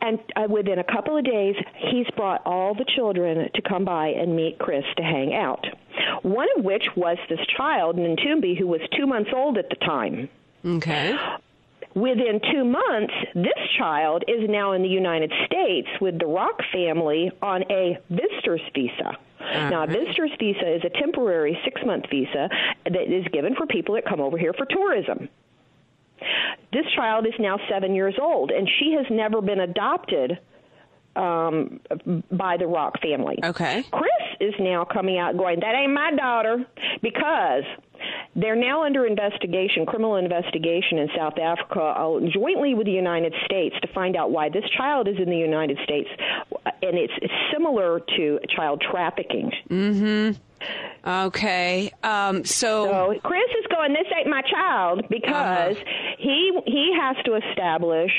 [0.01, 1.57] And uh, within a couple of days,
[1.91, 5.67] he's brought all the children to come by and meet Chris to hang out.
[6.23, 10.29] One of which was this child, Ntombi, who was two months old at the time.
[10.65, 11.15] Okay.
[11.97, 17.33] Within two months, this child is now in the United States with the Rock family
[17.41, 19.17] on a visitor's visa.
[19.41, 22.51] Now, a visitor's visa is a temporary six month visa
[22.85, 25.31] that is given for people that come over here for tourism.
[26.71, 30.39] This child is now seven years old, and she has never been adopted
[31.15, 31.81] um,
[32.31, 33.39] by the Rock family.
[33.43, 33.85] Okay.
[33.91, 34.11] Chris
[34.41, 36.65] is now coming out going, That ain't my daughter,
[37.03, 37.65] because
[38.35, 43.75] they're now under investigation, criminal investigation in South Africa, uh, jointly with the United States,
[43.83, 46.09] to find out why this child is in the United States,
[46.83, 49.51] and it's, it's similar to child trafficking.
[49.71, 51.09] Mm-hmm.
[51.09, 51.91] Okay.
[52.03, 55.77] Um, so, So Chris is going, This ain't my child, because
[56.19, 58.13] he he has to establish.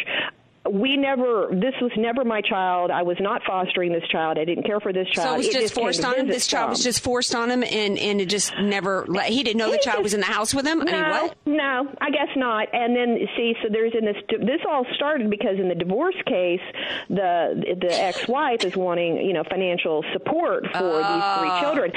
[0.72, 1.48] We never.
[1.52, 2.92] This was never my child.
[2.92, 4.38] I was not fostering this child.
[4.38, 5.28] I didn't care for this child.
[5.28, 6.28] so it was just came forced on him.
[6.28, 9.06] This child was just forced on him, and and it just never.
[9.08, 10.82] Let, he didn't know the child was in the house with him.
[10.82, 12.68] I mean, No, no, I guess not.
[12.74, 14.18] And then see, so there's in this.
[14.30, 16.62] This all started because in the divorce case,
[17.10, 21.92] the the ex-wife is wanting you know financial support for these three children.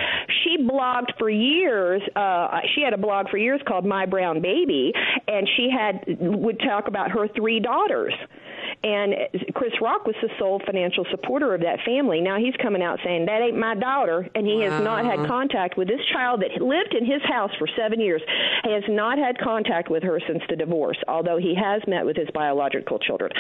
[0.44, 2.02] She blogged for years.
[2.14, 4.92] Uh, she had a blog for years called My Brown Baby,
[5.28, 8.14] and she had would talk about her three daughters.
[8.82, 9.12] And
[9.52, 12.22] Chris Rock was the sole financial supporter of that family.
[12.22, 15.76] Now he's coming out saying that ain't my daughter, and he has not had contact
[15.76, 18.22] with this child that lived in his house for seven years.
[18.64, 22.16] He has not had contact with her since the divorce, although he has met with
[22.16, 23.30] his biological children.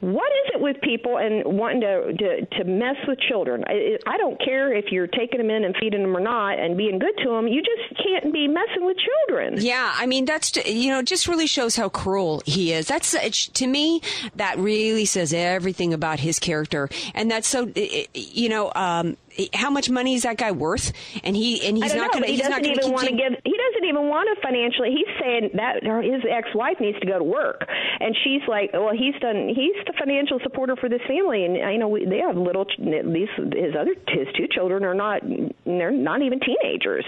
[0.00, 3.64] What is it with people and wanting to to, to mess with children?
[3.66, 6.76] I, I don't care if you're taking them in and feeding them or not, and
[6.76, 7.48] being good to them.
[7.48, 9.56] You just can't be messing with children.
[9.62, 12.86] Yeah, I mean that's you know just really shows how cruel he is.
[12.86, 13.16] That's
[13.48, 14.02] to me
[14.36, 14.73] that really
[15.04, 17.70] says everything about his character, and that's so
[18.14, 19.16] you know um,
[19.52, 20.92] how much money is that guy worth?
[21.22, 23.32] And he and he's don't going but he not doesn't to even want to give.
[23.44, 24.90] He doesn't even want to financially.
[24.90, 27.66] He's saying that his ex-wife needs to go to work,
[28.00, 29.48] and she's like, "Well, he's done.
[29.48, 32.66] He's the financial supporter for this family, and I know we, they have little.
[32.68, 35.22] At least his other his two children are not
[35.64, 37.04] they're not even teenagers.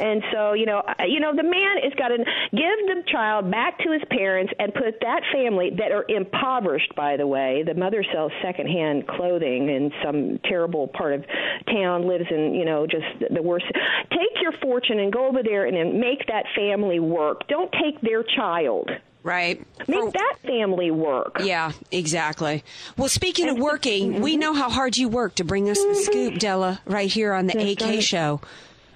[0.00, 3.78] And so, you know, you know, the man has got to give the child back
[3.80, 6.94] to his parents and put that family that are impoverished.
[6.94, 11.24] By the way, the mother sells secondhand clothing in some terrible part of
[11.66, 13.66] town, lives in you know just the worst.
[14.10, 17.46] Take your fortune and go over there and then make that family work.
[17.48, 18.90] Don't take their child.
[19.22, 19.60] Right.
[19.86, 21.40] Make that family work.
[21.42, 22.64] Yeah, exactly.
[22.96, 24.20] Well, speaking of working, mhm.
[24.20, 25.96] we know how hard you work to bring us the mhm.
[25.96, 28.02] scoop, Della, right here on the That's AK right.
[28.02, 28.40] show.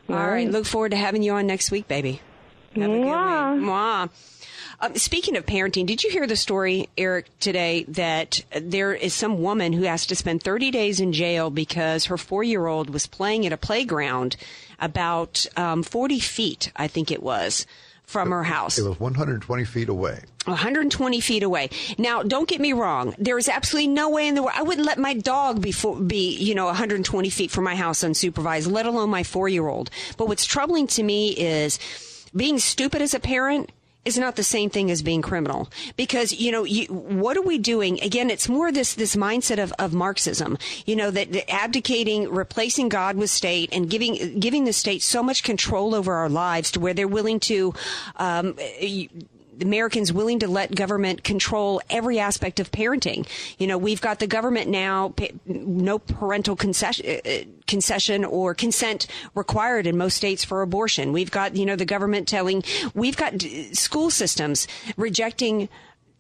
[0.09, 0.29] All right.
[0.31, 0.51] right.
[0.51, 2.21] Look forward to having you on next week, baby.
[2.75, 3.55] Have a good Mwah.
[3.55, 3.65] week.
[3.65, 4.09] Mwah.
[4.83, 9.41] Um, speaking of parenting, did you hear the story, Eric, today that there is some
[9.41, 13.07] woman who has to spend 30 days in jail because her four year old was
[13.07, 14.37] playing at a playground
[14.81, 17.65] about um, 40 feet, I think it was,
[18.07, 18.77] from her house?
[18.77, 20.19] It was 120 feet away.
[20.47, 21.71] 120 feet away.
[21.97, 23.15] Now, don't get me wrong.
[23.19, 25.95] There is absolutely no way in the world I wouldn't let my dog be for,
[25.95, 29.91] be you know 120 feet from my house unsupervised, let alone my four year old.
[30.17, 31.79] But what's troubling to me is
[32.35, 33.71] being stupid as a parent
[34.05, 35.71] is not the same thing as being criminal.
[35.97, 38.01] Because you know you, what are we doing?
[38.03, 42.89] Again it's more this this mindset of, of marxism you know that, that abdicating replacing
[42.89, 46.81] god with state and giving giving the state so much control over our lives to
[46.81, 47.75] where they're willing to
[48.17, 48.57] um,
[49.63, 53.27] Americans willing to let government control every aspect of parenting.
[53.59, 55.15] You know, we've got the government now,
[55.47, 61.13] no parental concession, uh, uh, concession or consent required in most states for abortion.
[61.13, 62.63] We've got, you know, the government telling,
[62.95, 63.43] we've got
[63.73, 65.69] school systems rejecting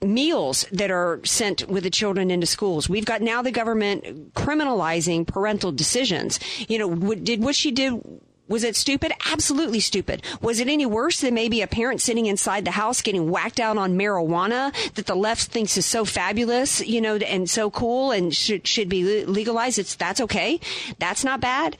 [0.00, 2.88] meals that are sent with the children into schools.
[2.88, 6.40] We've got now the government criminalizing parental decisions.
[6.68, 8.02] You know, did what she did
[8.48, 9.12] was it stupid?
[9.30, 10.22] Absolutely stupid.
[10.40, 13.78] Was it any worse than maybe a parent sitting inside the house getting whacked out
[13.78, 18.34] on marijuana that the left thinks is so fabulous, you know, and so cool and
[18.34, 19.78] should should be legalized?
[19.78, 20.60] It's that's okay.
[20.98, 21.76] That's not bad.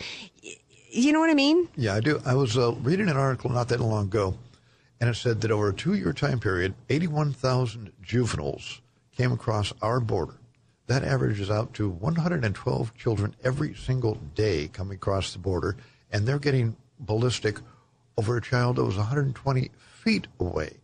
[0.91, 1.69] You know what I mean?
[1.77, 2.21] Yeah, I do.
[2.25, 4.37] I was uh, reading an article not that long ago,
[5.01, 8.81] and it said that over a two year time period, 81,000 juveniles
[9.17, 10.35] came across our border.
[10.87, 15.77] That averages out to 112 children every single day coming across the border,
[16.13, 17.59] and they're getting ballistic
[18.17, 20.77] over a child that was 120 feet away.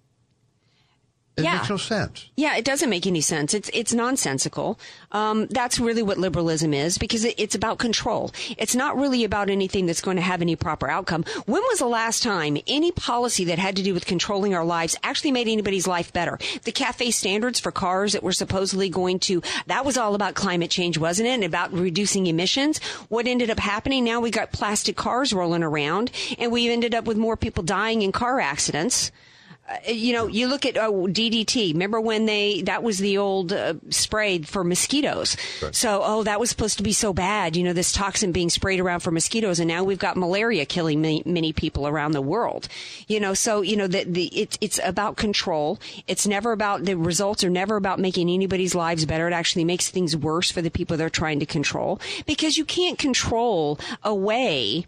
[1.58, 2.26] Makes no sense.
[2.36, 3.54] Yeah, it doesn't make any sense.
[3.54, 4.78] It's it's nonsensical.
[5.12, 8.32] Um, that's really what liberalism is because it, it's about control.
[8.56, 11.24] It's not really about anything that's going to have any proper outcome.
[11.46, 14.96] When was the last time any policy that had to do with controlling our lives
[15.02, 16.38] actually made anybody's life better?
[16.64, 20.70] The cafe standards for cars that were supposedly going to that was all about climate
[20.70, 21.32] change, wasn't it?
[21.32, 22.78] And about reducing emissions.
[23.08, 24.04] What ended up happening?
[24.04, 28.02] Now we got plastic cars rolling around, and we ended up with more people dying
[28.02, 29.10] in car accidents.
[29.68, 31.72] Uh, you know, you look at oh, DDT.
[31.72, 35.36] Remember when they that was the old uh, spray for mosquitoes.
[35.72, 37.56] So, oh, that was supposed to be so bad.
[37.56, 41.00] You know, this toxin being sprayed around for mosquitoes, and now we've got malaria killing
[41.00, 42.68] many, many people around the world.
[43.08, 45.78] You know, so you know the the it's it's about control.
[46.06, 49.28] It's never about the results are never about making anybody's lives better.
[49.28, 52.98] It actually makes things worse for the people they're trying to control because you can't
[52.98, 54.86] control away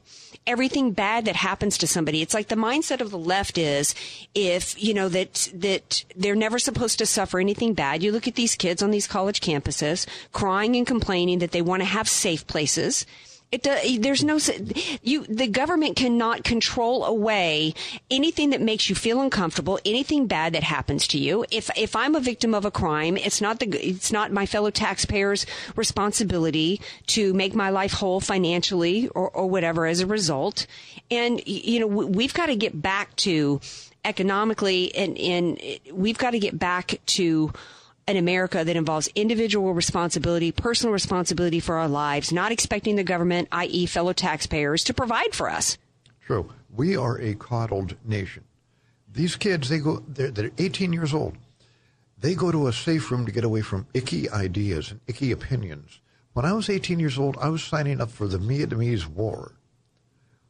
[0.50, 2.20] everything bad that happens to somebody.
[2.20, 3.94] It's like the mindset of the left is
[4.34, 8.02] if, you know, that, that they're never supposed to suffer anything bad.
[8.02, 11.82] You look at these kids on these college campuses crying and complaining that they want
[11.82, 13.06] to have safe places.
[13.52, 13.64] It
[14.00, 14.38] there's no
[15.02, 17.74] you the government cannot control away
[18.08, 21.44] anything that makes you feel uncomfortable, anything bad that happens to you.
[21.50, 24.70] If if I'm a victim of a crime, it's not the it's not my fellow
[24.70, 30.68] taxpayers' responsibility to make my life whole financially or or whatever as a result.
[31.10, 33.60] And you know we've got to get back to
[34.04, 35.60] economically and and
[35.92, 37.52] we've got to get back to
[38.10, 43.48] an America that involves individual responsibility, personal responsibility for our lives, not expecting the government,
[43.52, 45.78] i.e., fellow taxpayers, to provide for us.
[46.26, 46.52] True.
[46.74, 48.44] We are a coddled nation.
[49.12, 51.36] These kids, they go, they're, they're 18 years old.
[52.18, 56.00] They go to a safe room to get away from icky ideas and icky opinions.
[56.32, 59.52] When I was 18 years old, I was signing up for the Vietnamese War.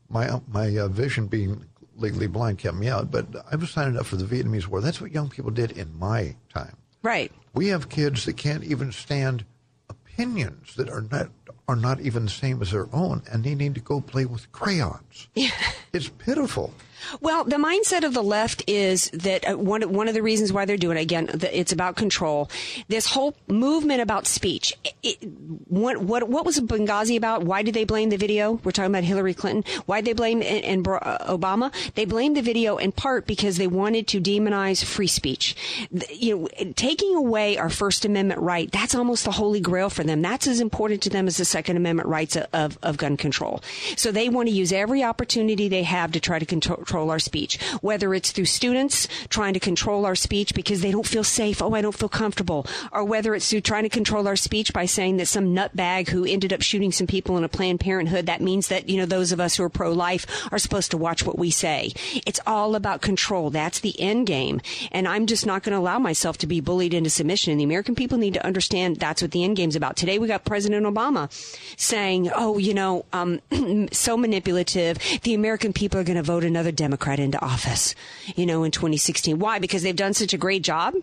[0.08, 1.64] My, my uh, vision being
[1.96, 4.80] legally blind kept me out, but I was signing up for the Vietnamese War.
[4.80, 6.76] That's what young people did in my time.
[7.02, 7.32] Right.
[7.52, 9.44] We have kids that can't even stand
[9.88, 11.30] opinions that are not
[11.68, 14.50] are not even the same as their own, and they need to go play with
[14.52, 15.28] crayons.
[15.92, 16.72] It's pitiful.
[17.20, 20.64] Well, the mindset of the left is that uh, one one of the reasons why
[20.64, 22.50] they're doing it again, it's about control.
[22.88, 24.74] This whole movement about speech.
[25.02, 25.18] It,
[25.68, 27.42] what what what was Benghazi about?
[27.42, 28.52] Why did they blame the video?
[28.64, 29.64] We're talking about Hillary Clinton.
[29.86, 31.72] Why they blame and, and uh, Obama?
[31.94, 35.56] They blamed the video in part because they wanted to demonize free speech.
[36.10, 38.70] You know, taking away our First Amendment right.
[38.70, 40.22] That's almost the holy grail for them.
[40.22, 43.62] That's as important to them as the Second Amendment rights of, of gun control.
[43.96, 47.60] So they want to use every opportunity they have to try to control our speech,
[47.80, 51.62] whether it's through students trying to control our speech because they don't feel safe.
[51.62, 52.66] Oh, I don't feel comfortable.
[52.90, 56.24] Or whether it's through trying to control our speech by saying that some nutbag who
[56.24, 59.32] ended up shooting some people in a Planned Parenthood, that means that, you know, those
[59.32, 61.92] of us who are pro-life are supposed to watch what we say.
[62.26, 63.50] It's all about control.
[63.50, 64.60] That's the end game.
[64.90, 67.52] And I'm just not going to allow myself to be bullied into submission.
[67.52, 69.96] And the American people need to understand that's what the end game's about.
[69.96, 71.30] Today we got President Obama
[71.78, 73.40] saying, oh, you know, um,
[73.92, 74.98] so manipulative.
[75.22, 77.94] The American people are going to vote another Democrat into office,
[78.36, 79.38] you know, in 2016.
[79.38, 79.58] Why?
[79.58, 80.94] Because they've done such a great job?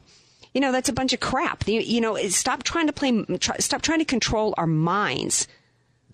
[0.54, 1.68] You know, that's a bunch of crap.
[1.68, 5.48] You, you know, stop trying to play, try, stop trying to control our minds.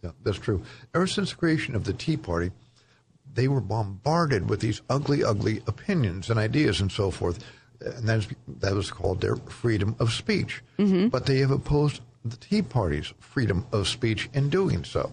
[0.03, 0.63] Yeah, that's true.
[0.93, 2.51] Ever since the creation of the Tea Party,
[3.33, 7.43] they were bombarded with these ugly, ugly opinions and ideas and so forth.
[7.79, 8.27] And that, is,
[8.59, 10.61] that was called their freedom of speech.
[10.77, 11.07] Mm-hmm.
[11.07, 15.09] But they have opposed the Tea Party's freedom of speech in doing so.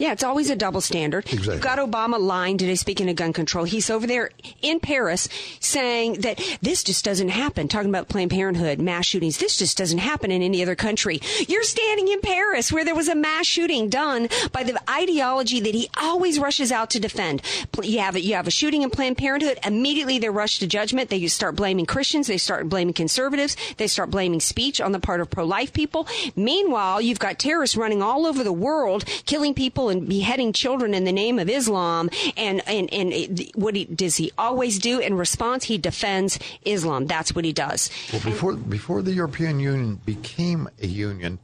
[0.00, 1.26] Yeah, it's always a double standard.
[1.26, 1.56] Exactly.
[1.56, 3.66] You've got Obama lying today, speaking of gun control.
[3.66, 4.30] He's over there
[4.62, 5.28] in Paris
[5.60, 9.36] saying that this just doesn't happen, talking about Planned Parenthood, mass shootings.
[9.36, 11.20] This just doesn't happen in any other country.
[11.46, 15.74] You're standing in Paris where there was a mass shooting done by the ideology that
[15.74, 17.42] he always rushes out to defend.
[17.82, 21.10] You have a, you have a shooting in Planned Parenthood, immediately they rush to judgment.
[21.10, 22.26] They start blaming Christians.
[22.26, 23.54] They start blaming conservatives.
[23.76, 26.08] They start blaming speech on the part of pro-life people.
[26.36, 31.04] Meanwhile, you've got terrorists running all over the world, killing people and beheading children in
[31.04, 32.08] the name of Islam.
[32.36, 35.64] And, and, and what he, does he always do in response?
[35.64, 37.06] He defends Islam.
[37.06, 37.90] That's what he does.
[38.12, 41.38] Well, before, before the European Union became a union,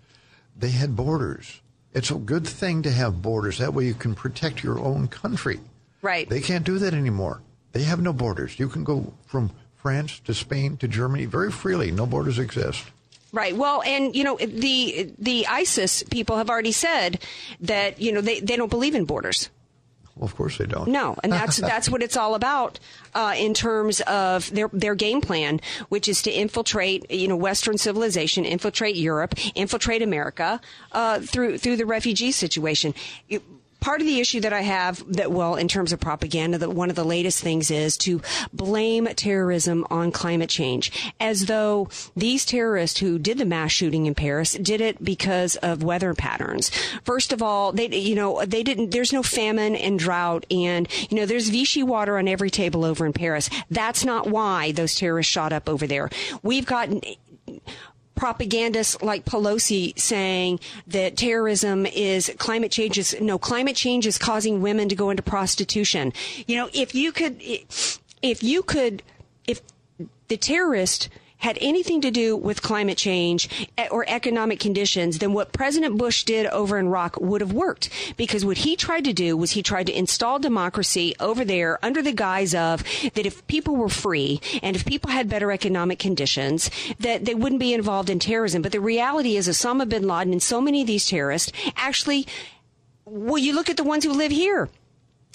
[0.57, 1.61] they had borders.
[1.93, 3.59] It's a good thing to have borders.
[3.59, 5.61] That way you can protect your own country.
[6.03, 6.29] Right.
[6.29, 7.43] They can't do that anymore.
[7.73, 8.59] They have no borders.
[8.59, 11.91] You can go from France to Spain to Germany very freely.
[11.91, 12.85] No borders exist.
[13.37, 13.55] Right.
[13.55, 17.23] Well, and you know the the ISIS people have already said
[17.61, 19.51] that you know they, they don't believe in borders.
[20.15, 20.89] Well, of course they don't.
[20.89, 22.81] No, and that's that's what it's all about
[23.15, 25.61] uh, in terms of their their game plan,
[25.91, 30.59] which is to infiltrate you know Western civilization, infiltrate Europe, infiltrate America
[30.93, 32.95] uh, through through the refugee situation
[33.87, 36.91] part of the issue that I have that, well, in terms of propaganda, that one
[36.91, 38.21] of the latest things is to
[38.53, 44.17] blame terrorism on climate change, as though these terrorists who did the mass shooting in
[44.17, 46.69] Paris did it because of weather patterns.
[47.05, 51.17] First of all, they, you know, they didn't, there's no famine and drought and, you
[51.17, 53.49] know, there's Vichy water on every table over in Paris.
[53.71, 56.11] That's not why those terrorists shot up over there.
[56.43, 57.03] We've gotten
[58.17, 60.59] propagandists like Pelosi saying
[60.89, 65.23] that terrorism is climate change is no climate change is causing women to go into
[65.23, 66.13] prostitution.
[66.47, 69.03] You know, if you could, if you could,
[69.47, 69.61] if
[70.29, 71.09] the terrorist
[71.39, 76.47] had anything to do with climate change or economic conditions, then what President Bush did
[76.47, 77.91] over in Iraq would have worked.
[78.17, 82.03] Because what he tried to do was he tried to install democracy over there under
[82.03, 82.83] the guise of
[83.15, 87.61] that if people were free and if people had better economic conditions, that they wouldn't
[87.61, 88.63] be involved in terrorism.
[88.63, 92.27] But the reality is Osama bin Laden and so many of these terrorists actually,
[93.05, 94.69] well, you look at the ones who live here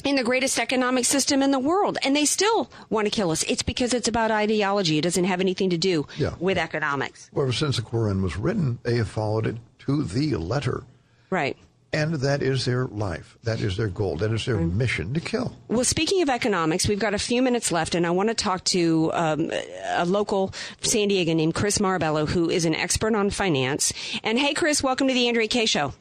[0.05, 3.43] in the greatest economic system in the world, and they still want to kill us.
[3.43, 4.97] It's because it's about ideology.
[4.97, 6.35] It doesn't have anything to do yeah.
[6.39, 7.29] with economics.
[7.33, 10.83] Well, ever since the Quran was written, they have followed it to the letter.
[11.29, 11.57] Right.
[11.93, 13.37] And that is their life.
[13.43, 14.15] That is their goal.
[14.15, 14.73] That is their mm.
[14.73, 15.57] mission to kill.
[15.67, 18.63] Well, speaking of economics, we've got a few minutes left, and I want to talk
[18.65, 19.51] to um,
[19.89, 23.91] a local San Diego named Chris Marabello, who is an expert on finance.
[24.23, 25.93] And hey, Chris, welcome to the Andrea Kaye Show.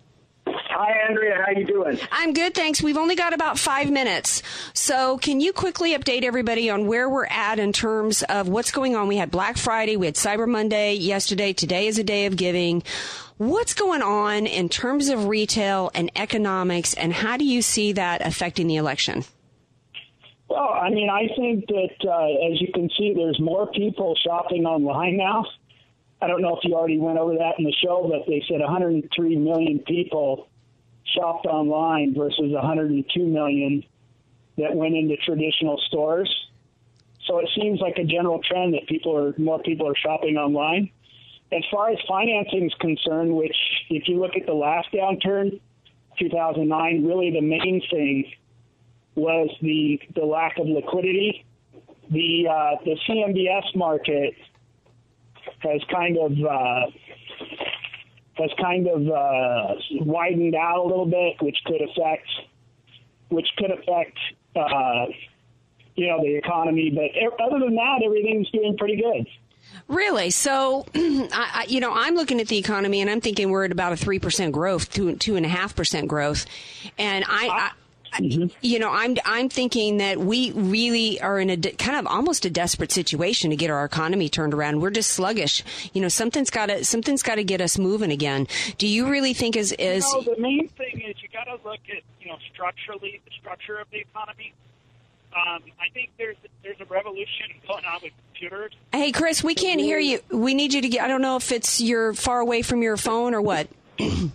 [0.82, 1.34] Hi, Andrea.
[1.34, 1.98] How are you doing?
[2.10, 2.82] I'm good, thanks.
[2.82, 7.26] We've only got about five minutes, so can you quickly update everybody on where we're
[7.26, 9.06] at in terms of what's going on?
[9.06, 11.52] We had Black Friday, we had Cyber Monday yesterday.
[11.52, 12.82] Today is a day of giving.
[13.36, 18.26] What's going on in terms of retail and economics, and how do you see that
[18.26, 19.26] affecting the election?
[20.48, 24.64] Well, I mean, I think that uh, as you can see, there's more people shopping
[24.64, 25.44] online now.
[26.22, 28.60] I don't know if you already went over that in the show, but they said
[28.60, 30.49] 103 million people
[31.14, 33.84] shopped online versus 102 million
[34.58, 36.28] that went into traditional stores.
[37.26, 40.90] So it seems like a general trend that people are more people are shopping online.
[41.52, 43.56] As far as financing is concerned, which
[43.88, 45.60] if you look at the last downturn,
[46.18, 48.30] 2009, really the main thing
[49.14, 51.44] was the the lack of liquidity.
[52.10, 54.34] The uh, the CMBS market
[55.60, 56.90] has kind of uh,
[58.34, 59.74] has kind of uh,
[60.04, 62.28] widened out a little bit, which could affect
[63.28, 64.18] which could affect
[64.56, 65.06] uh,
[65.94, 66.90] you know the economy.
[66.90, 69.26] But other than that, everything's doing pretty good.
[69.88, 70.30] Really?
[70.30, 73.72] So, I, I, you know, I'm looking at the economy and I'm thinking we're at
[73.72, 76.46] about a three percent growth, two two and a half percent growth,
[76.98, 77.70] and I, I
[78.14, 78.46] Mm-hmm.
[78.60, 82.44] you know, I'm I'm thinking that we really are in a de- kind of almost
[82.44, 84.80] a desperate situation to get our economy turned around.
[84.80, 85.62] We're just sluggish.
[85.92, 88.48] You know, something's got to something's got to get us moving again.
[88.78, 91.54] Do you really think as as You know, the main thing is you got to
[91.64, 94.52] look at you know structurally the structure of the economy.
[95.32, 98.72] Um, I think there's there's a revolution going on with computers.
[98.92, 100.20] Hey, Chris, we can't hear you.
[100.30, 101.04] We need you to get.
[101.04, 103.68] I don't know if it's you're far away from your phone or what.
[103.98, 104.30] Is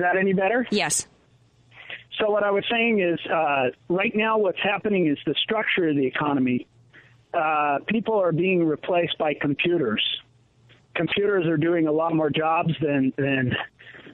[0.00, 0.66] that any better?
[0.70, 1.06] Yes.
[2.18, 5.96] So what I was saying is, uh, right now, what's happening is the structure of
[5.96, 6.66] the economy.
[7.34, 10.02] Uh, people are being replaced by computers.
[10.94, 13.54] Computers are doing a lot more jobs than than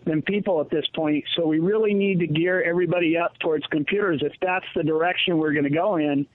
[0.05, 1.25] than people at this point.
[1.37, 5.53] So we really need to gear everybody up towards computers if that's the direction we're
[5.53, 6.27] going to go in.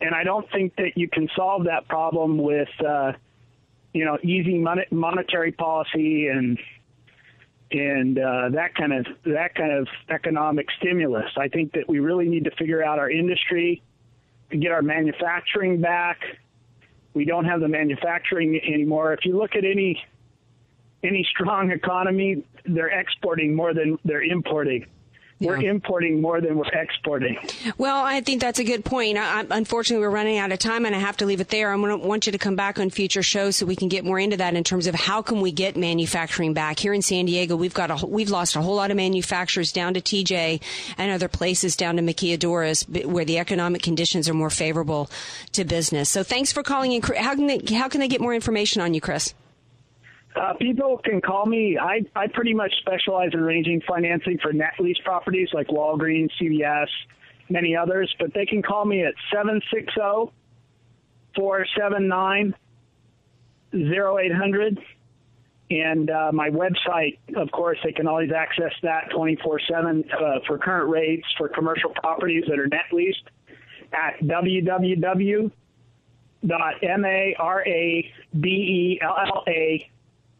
[0.00, 3.12] And I don't think that you can solve that problem with, uh,
[3.92, 6.58] you know, easy mon- monetary policy and
[7.70, 11.30] and uh, that kind of that kind of economic stimulus.
[11.36, 13.82] I think that we really need to figure out our industry,
[14.50, 16.20] to get our manufacturing back.
[17.14, 19.12] We don't have the manufacturing anymore.
[19.12, 20.02] If you look at any
[21.02, 24.86] any strong economy, they're exporting more than they're importing.
[25.40, 27.36] We're importing more than we're exporting.
[27.76, 29.18] Well, I think that's a good point.
[29.18, 31.72] I, unfortunately, we're running out of time, and I have to leave it there.
[31.72, 34.04] I'm going to want you to come back on future shows so we can get
[34.04, 37.26] more into that in terms of how can we get manufacturing back here in San
[37.26, 37.56] Diego.
[37.56, 40.62] We've got a, we've lost a whole lot of manufacturers down to TJ
[40.96, 45.10] and other places down to Maquiladoras where the economic conditions are more favorable
[45.52, 46.08] to business.
[46.08, 47.02] So, thanks for calling in.
[47.02, 49.34] How can they, how can they get more information on you, Chris?
[50.34, 51.78] Uh, people can call me.
[51.78, 56.88] I, I pretty much specialize in arranging financing for net lease properties like Walgreens, CVS,
[57.48, 60.32] many others, but they can call me at 760
[61.36, 62.54] 479
[63.74, 64.80] 0800.
[65.70, 70.04] And uh, my website, of course, they can always access that 24 uh, 7
[70.46, 73.22] for current rates for commercial properties that are net leased
[73.92, 75.52] at www.marabella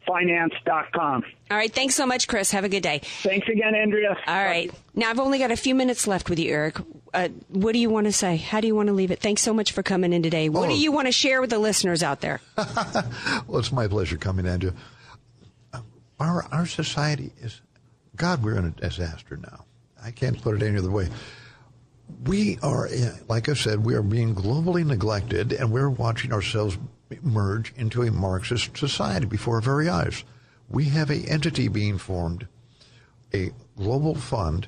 [0.05, 1.23] finance.com.
[1.51, 1.71] All right.
[1.73, 2.51] Thanks so much, Chris.
[2.51, 3.01] Have a good day.
[3.23, 4.15] Thanks again, Andrea.
[4.27, 4.71] All right.
[4.93, 6.77] Now, I've only got a few minutes left with you, Eric.
[7.13, 8.37] Uh, what do you want to say?
[8.37, 9.19] How do you want to leave it?
[9.19, 10.49] Thanks so much for coming in today.
[10.49, 10.71] What Oh.
[10.71, 12.41] do you want to share with the listeners out there?
[13.47, 14.73] well, it's my pleasure coming, Andrea.
[16.19, 17.61] Our our society is,
[18.15, 19.65] God, we're in a disaster now.
[20.03, 21.09] I can't put it any other way.
[22.25, 26.77] We are, in- like I said, we are being globally neglected, and we're watching ourselves
[27.21, 30.23] merge into a Marxist society before our very eyes.
[30.69, 32.47] We have a entity being formed,
[33.33, 34.67] a global fund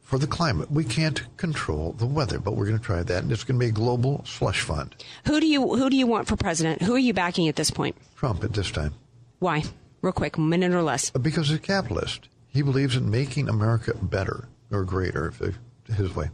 [0.00, 0.70] for the climate.
[0.70, 3.64] We can't control the weather, but we're going to try that, and it's going to
[3.64, 4.94] be a global slush fund.
[5.26, 6.82] Who do you who do you want for president?
[6.82, 7.96] Who are you backing at this point?
[8.16, 8.94] Trump at this time.
[9.40, 9.64] Why?
[10.02, 11.10] Real quick, minute or less.
[11.10, 12.28] Because he's a capitalist.
[12.48, 15.58] He believes in making America better or greater, if
[15.96, 16.30] his way.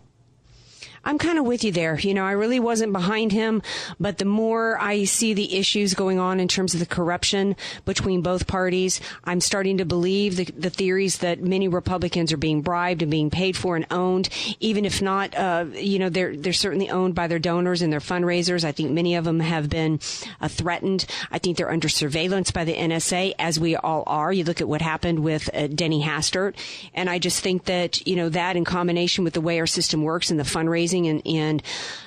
[1.04, 1.98] I'm kind of with you there.
[1.98, 3.62] You know, I really wasn't behind him,
[3.98, 8.20] but the more I see the issues going on in terms of the corruption between
[8.20, 13.00] both parties, I'm starting to believe the, the theories that many Republicans are being bribed
[13.00, 14.28] and being paid for and owned,
[14.60, 18.00] even if not, uh, you know, they're they're certainly owned by their donors and their
[18.00, 18.64] fundraisers.
[18.64, 20.00] I think many of them have been
[20.40, 21.06] uh, threatened.
[21.30, 24.32] I think they're under surveillance by the NSA, as we all are.
[24.32, 26.56] You look at what happened with uh, Denny Hastert,
[26.94, 30.02] and I just think that you know that in combination with the way our system
[30.02, 31.62] works and the fundraising and, and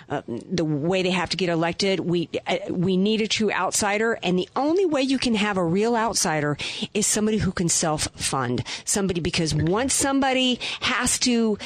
[0.10, 4.20] uh, the way they have to get elected, we uh, we need a true outsider,
[4.24, 6.58] and the only way you can have a real outsider
[6.94, 11.58] is somebody who can self fund somebody because once somebody has to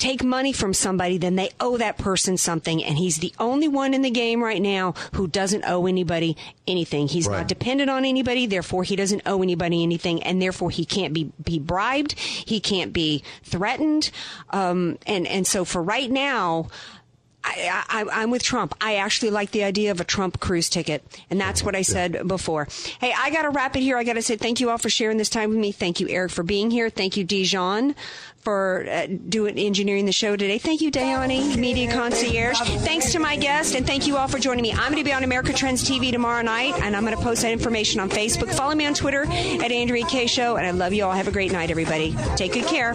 [0.00, 2.82] take money from somebody, then they owe that person something.
[2.82, 6.36] And he's the only one in the game right now who doesn't owe anybody
[6.66, 7.06] anything.
[7.06, 11.12] He's not dependent on anybody, therefore he doesn't owe anybody anything, and therefore he can't
[11.12, 14.10] be, be bribed, he can't be threatened.
[14.50, 16.68] Um, and, and so for right now,
[17.50, 18.74] I, I, I'm with Trump.
[18.80, 22.26] I actually like the idea of a Trump Cruz ticket, and that's what I said
[22.28, 22.68] before.
[23.00, 23.96] Hey, I got to wrap it here.
[23.96, 25.72] I got to say thank you all for sharing this time with me.
[25.72, 26.90] Thank you, Eric, for being here.
[26.90, 27.94] Thank you, Dijon,
[28.42, 30.58] for uh, doing engineering the show today.
[30.58, 32.58] Thank you, Dayani, Media Concierge.
[32.58, 34.72] Thanks to my guest, and thank you all for joining me.
[34.72, 37.42] I'm going to be on America Trends TV tomorrow night, and I'm going to post
[37.42, 38.52] that information on Facebook.
[38.54, 41.12] Follow me on Twitter at Andrea Kaye Show, and I love you all.
[41.12, 42.14] Have a great night, everybody.
[42.36, 42.94] Take good care.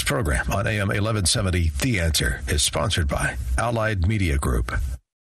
[0.00, 4.72] This program on AM 1170, The Answer, is sponsored by Allied Media Group.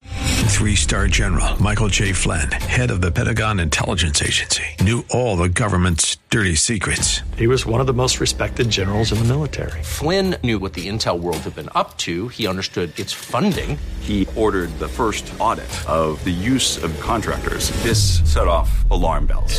[0.05, 2.13] Three star general Michael J.
[2.13, 7.23] Flynn, head of the Pentagon Intelligence Agency, knew all the government's dirty secrets.
[7.39, 9.83] He was one of the most respected generals in the military.
[9.83, 12.29] Flynn knew what the intel world had been up to.
[12.29, 13.79] He understood its funding.
[14.01, 17.71] He ordered the first audit of the use of contractors.
[17.83, 19.59] This set off alarm bells.